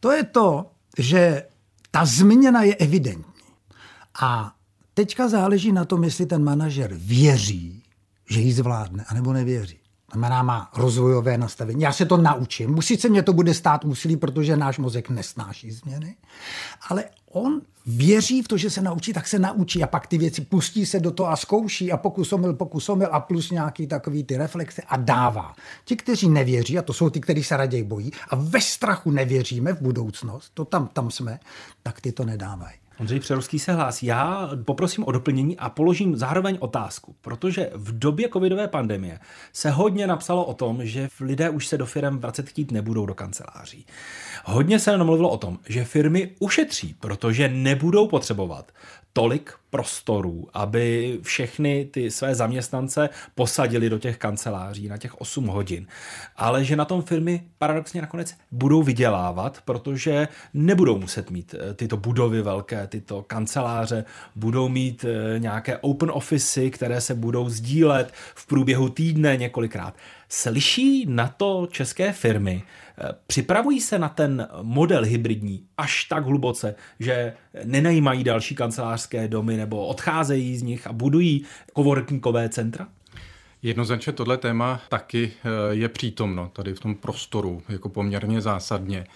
[0.00, 1.42] To je to, že
[1.90, 3.33] ta změna je evidentní.
[4.20, 4.52] A
[4.94, 7.82] teďka záleží na tom, jestli ten manažer věří,
[8.30, 9.78] že ji zvládne, anebo nevěří.
[10.12, 11.82] Znamená, má rozvojové nastavení.
[11.82, 12.82] Já se to naučím.
[12.82, 16.16] Sice mě to bude stát úsilí, protože náš mozek nesnáší změny,
[16.88, 20.40] ale on věří v to, že se naučí, tak se naučí a pak ty věci
[20.40, 24.24] pustí se do toho a zkouší a pokus omyl, pokus omyl a plus nějaký takový
[24.24, 25.54] ty reflexe a dává.
[25.84, 29.72] Ti, kteří nevěří, a to jsou ty, kteří se raději bojí a ve strachu nevěříme
[29.72, 31.40] v budoucnost, to tam, tam jsme,
[31.82, 32.83] tak ty to nedávají.
[33.00, 34.06] Ondřej Přerovský se hlásí.
[34.06, 39.18] Já poprosím o doplnění a položím zároveň otázku, protože v době covidové pandemie
[39.52, 43.14] se hodně napsalo o tom, že lidé už se do firm vracet chtít nebudou do
[43.14, 43.86] kanceláří.
[44.44, 48.72] Hodně se namluvilo o tom, že firmy ušetří, protože nebudou potřebovat
[49.16, 55.86] tolik prostorů, aby všechny ty své zaměstnance posadili do těch kanceláří na těch 8 hodin.
[56.36, 61.96] Ale že na tom firmy paradoxně nakonec budou vydělávat, protože nebudou muset mít eh, tyto
[61.96, 64.04] budovy velké, tyto kanceláře,
[64.36, 69.94] budou mít eh, nějaké open office, které se budou sdílet v průběhu týdne několikrát.
[70.28, 72.62] Slyší na to české firmy,
[73.26, 77.34] připravují se na ten model hybridní až tak hluboce, že
[77.64, 81.44] nenajímají další kancelářské domy nebo odcházejí z nich a budují
[81.76, 82.88] coworkingové centra?
[83.62, 89.06] Jednoznačně tohle téma taky eh, je přítomno tady v tom prostoru jako poměrně zásadně.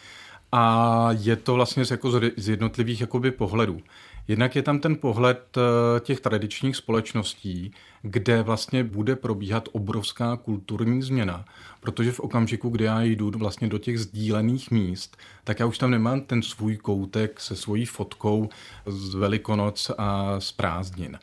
[0.53, 3.81] A je to vlastně z, jako z jednotlivých jakoby pohledů.
[4.29, 7.73] Jednak je tam ten pohled eh, těch tradičních společností,
[8.03, 11.45] kde vlastně bude probíhat obrovská kulturní změna,
[11.81, 15.91] protože v okamžiku, kdy já jdu vlastně do těch sdílených míst, tak já už tam
[15.91, 18.49] nemám ten svůj koutek se svojí fotkou
[18.87, 21.19] z Velikonoc a z prázdnin.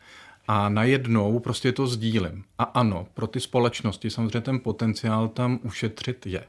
[0.48, 2.44] A najednou prostě to sdílím.
[2.58, 6.44] A ano, pro ty společnosti samozřejmě ten potenciál tam ušetřit je.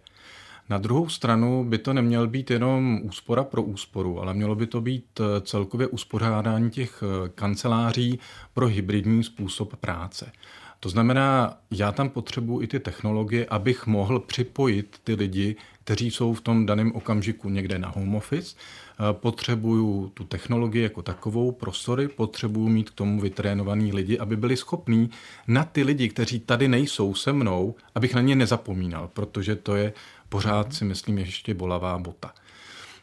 [0.70, 4.82] Na druhou stranu by to neměl být jenom úspora pro úsporu, ale mělo by to
[4.82, 8.20] být eh, celkově uspořádání těch eh, kanceláří
[8.54, 10.32] pro hybridní způsob práce.
[10.80, 16.34] To znamená, já tam potřebuji i ty technologie, abych mohl připojit ty lidi, kteří jsou
[16.34, 18.56] v tom daném okamžiku někde na home office.
[18.56, 24.58] Eh, potřebuju tu technologii jako takovou, prostory, potřebuju mít k tomu vytrénovaný lidi, aby byli
[24.58, 25.10] schopní
[25.48, 29.94] na ty lidi, kteří tady nejsou se mnou, abych na ně nezapomínal, protože to je
[30.30, 32.34] pořád si myslím ještě bolavá bota.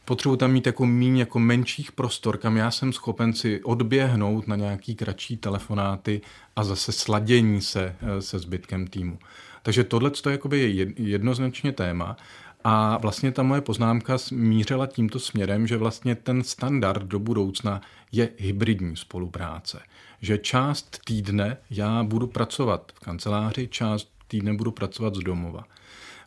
[0.04, 4.56] Potřebuji tam mít jako míň, jako menších prostor, kam já jsem schopen si odběhnout na
[4.56, 6.20] nějaký kratší telefonáty
[6.56, 9.18] a zase sladění se eh, se zbytkem týmu.
[9.62, 10.10] Takže tohle
[10.54, 12.16] je jednoznačně téma.
[12.64, 17.80] A vlastně ta moje poznámka mířila tímto směrem, že vlastně ten standard do budoucna
[18.12, 19.80] je hybridní spolupráce.
[20.20, 25.64] Že část týdne já budu pracovat v kanceláři, část týdne budu pracovat z domova.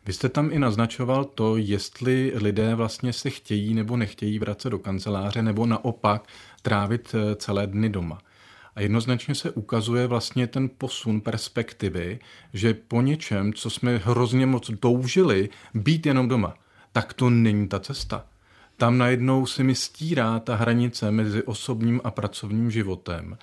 [0.07, 4.79] Vy jste tam i naznačoval to, jestli lidé vlastně se chtějí nebo nechtějí vracet do
[4.79, 6.27] kanceláře, nebo naopak
[6.61, 8.21] trávit eh, celé dny doma.
[8.75, 12.19] A jednoznačně se ukazuje vlastně ten posun perspektivy,
[12.53, 16.53] že po něčem, co jsme hrozně moc toužili, být jenom doma,
[16.91, 18.25] tak to není ta cesta.
[18.79, 23.37] Tam najednou se mi stírá ta hranice mezi osobním a pracovním životem.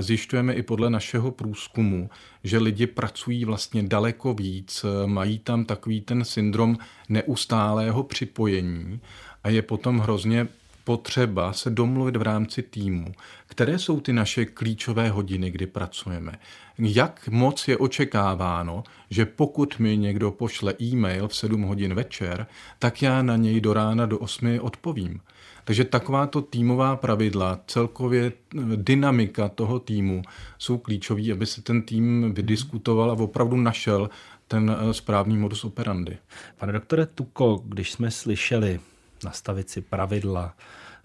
[0.00, 2.10] Zjišťujeme i podle našeho průzkumu,
[2.44, 9.00] že lidi pracují vlastně daleko víc, mají tam takový ten syndrom neustálého připojení
[9.44, 10.48] a je potom hrozně
[10.84, 13.12] potřeba se domluvit v rámci týmu,
[13.46, 16.32] které jsou ty naše klíčové hodiny, kdy pracujeme.
[16.78, 22.46] Jak moc je očekáváno, že pokud mi někdo pošle e-mail v 7 hodin večer,
[22.78, 25.20] tak já na něj do rána do 8 odpovím.
[25.64, 28.32] Takže takováto týmová pravidla, celkově
[28.76, 30.22] dynamika toho týmu
[30.58, 34.10] jsou klíčové, aby se ten tým vydiskutoval a opravdu našel
[34.48, 36.18] ten eh, správný modus operandi.
[36.58, 38.80] Pane doktore Tuko, když jsme slyšeli
[39.24, 40.54] nastavit si pravidla,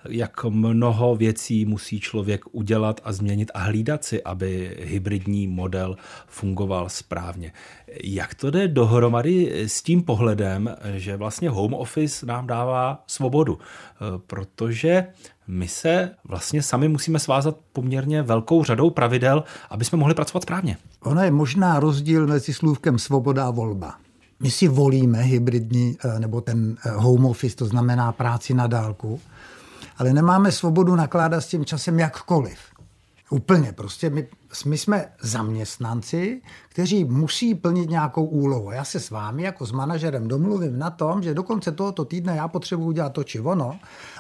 [0.10, 5.98] jak mnoho věcí musí člověk udělat a změnit a hlídat si, aby hybridní model
[6.28, 7.54] fungoval správně.
[8.04, 13.60] Jak to jde dohromady s tím pohledem, že vlastně home office nám dává svobodu?
[14.28, 15.08] Protože
[15.48, 20.78] my se vlastně sami musíme svázat poměrně velkou řadou pravidel, aby jsme mohli pracovat správně.
[21.04, 23.96] Ono je možná rozdíl mezi slůvkem svoboda a volba.
[24.40, 29.22] My si volíme hybridní eh, nebo ten eh, home office, to znamená práci na dálku,
[29.98, 32.60] ale nemáme svobodu nakládat s tím časem jakkoliv.
[33.30, 34.10] Úplně prostě.
[34.10, 34.28] My,
[34.66, 38.72] my jsme zaměstnanci, kteří musí plnit nějakou úlohu.
[38.72, 42.36] Já se s vámi jako s manažerem domluvím na tom, že do konce tohoto týdne
[42.36, 43.80] já potřebuji udělat to či ono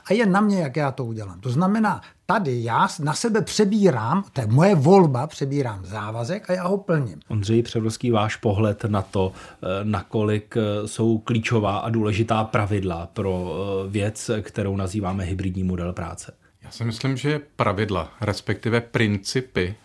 [0.10, 1.40] a je na mě, jak já to udělám.
[1.40, 6.68] To znamená, tady já na sebe přebírám, to je moje volba, přebírám závazek a já
[6.68, 7.20] ho plním.
[7.28, 13.52] Ondřej Převrovský, váš pohled na to, eh, nakolik eh, jsou klíčová a důležitá pravidla pro
[13.86, 16.39] eh, věc, kterou nazýváme hybridní model práce.
[16.70, 19.76] Já si myslím, že pravidla, respektive principy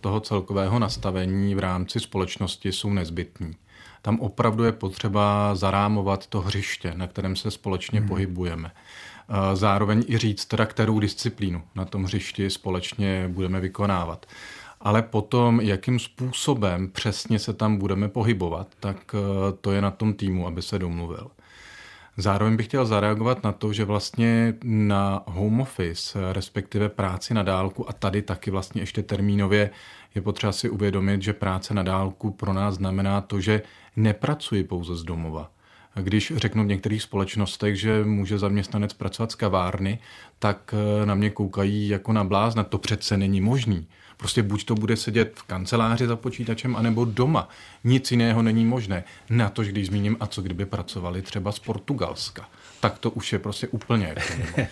[0.00, 3.56] toho celkového nastavení v rámci společnosti jsou nezbytní.
[4.02, 8.08] Tam opravdu je potřeba zarámovat to hřiště, na kterém se společně hmm.
[8.08, 8.70] pohybujeme
[9.54, 14.26] zároveň i říct, teda kterou disciplínu na tom hřišti společně budeme vykonávat.
[14.80, 19.18] Ale potom, jakým způsobem přesně se tam budeme pohybovat, tak eh,
[19.60, 21.30] to je na tom týmu, aby se domluvil.
[22.20, 27.90] Zároveň bych chtěl zareagovat na to, že vlastně na home office, respektive práci na dálku,
[27.90, 29.70] a tady taky vlastně ještě termínově
[30.14, 33.62] je potřeba si uvědomit, že práce na dálku pro nás znamená to, že
[33.96, 35.50] nepracuji pouze z domova
[35.94, 39.98] když řeknu v některých společnostech, že může zaměstnanec pracovat z kavárny,
[40.38, 42.64] tak eh, na mě koukají jako na blázna.
[42.64, 43.86] To přece není možný.
[44.16, 47.48] Prostě buď to bude sedět v kanceláři za počítačem, anebo doma.
[47.84, 49.04] Nic jiného není možné.
[49.30, 52.48] Na to, když zmíním, a co kdyby pracovali třeba z Portugalska.
[52.80, 54.22] Tak to už je prostě úplně jako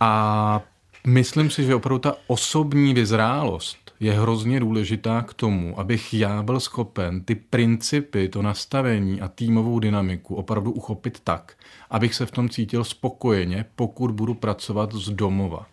[0.00, 0.60] A
[1.06, 6.60] myslím si, že opravdu ta osobní vyzrálost je hrozně důležitá k tomu, abych já byl
[6.60, 11.56] schopen ty principy, to nastavení a týmovou dynamiku opravdu uchopit tak,
[11.90, 15.66] abych se v tom cítil spokojeně, pokud budu pracovat z domova.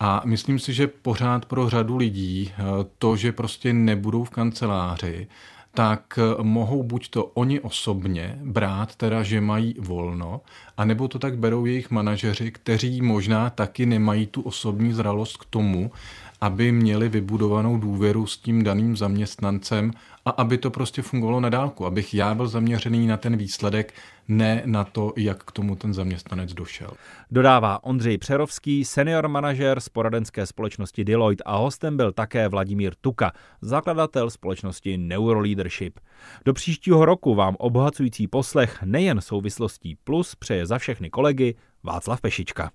[0.00, 2.62] A myslím si, že pořád pro řadu lidí eh,
[2.98, 5.26] to, že prostě nebudou v kanceláři,
[5.76, 10.40] tak eh, mohou buď to oni osobně brát, teda, že mají volno,
[10.76, 15.90] anebo to tak berou jejich manažeři, kteří možná taky nemají tu osobní zralost k tomu,
[16.40, 19.90] aby měli vybudovanou důvěru s tím daným zaměstnancem
[20.24, 23.94] a aby to prostě fungovalo na dálku, abych já byl zaměřený na ten výsledek,
[24.28, 26.90] ne na to, jak k tomu ten zaměstnanec došel.
[27.30, 33.32] Dodává Ondřej Přerovský, senior manažer z poradenské společnosti Deloitte a hostem byl také Vladimír Tuka,
[33.60, 36.00] zakladatel společnosti Neuroleadership.
[36.44, 42.70] Do příštího roku vám obohacující poslech nejen souvislostí plus přeje za všechny kolegy Václav Pešička.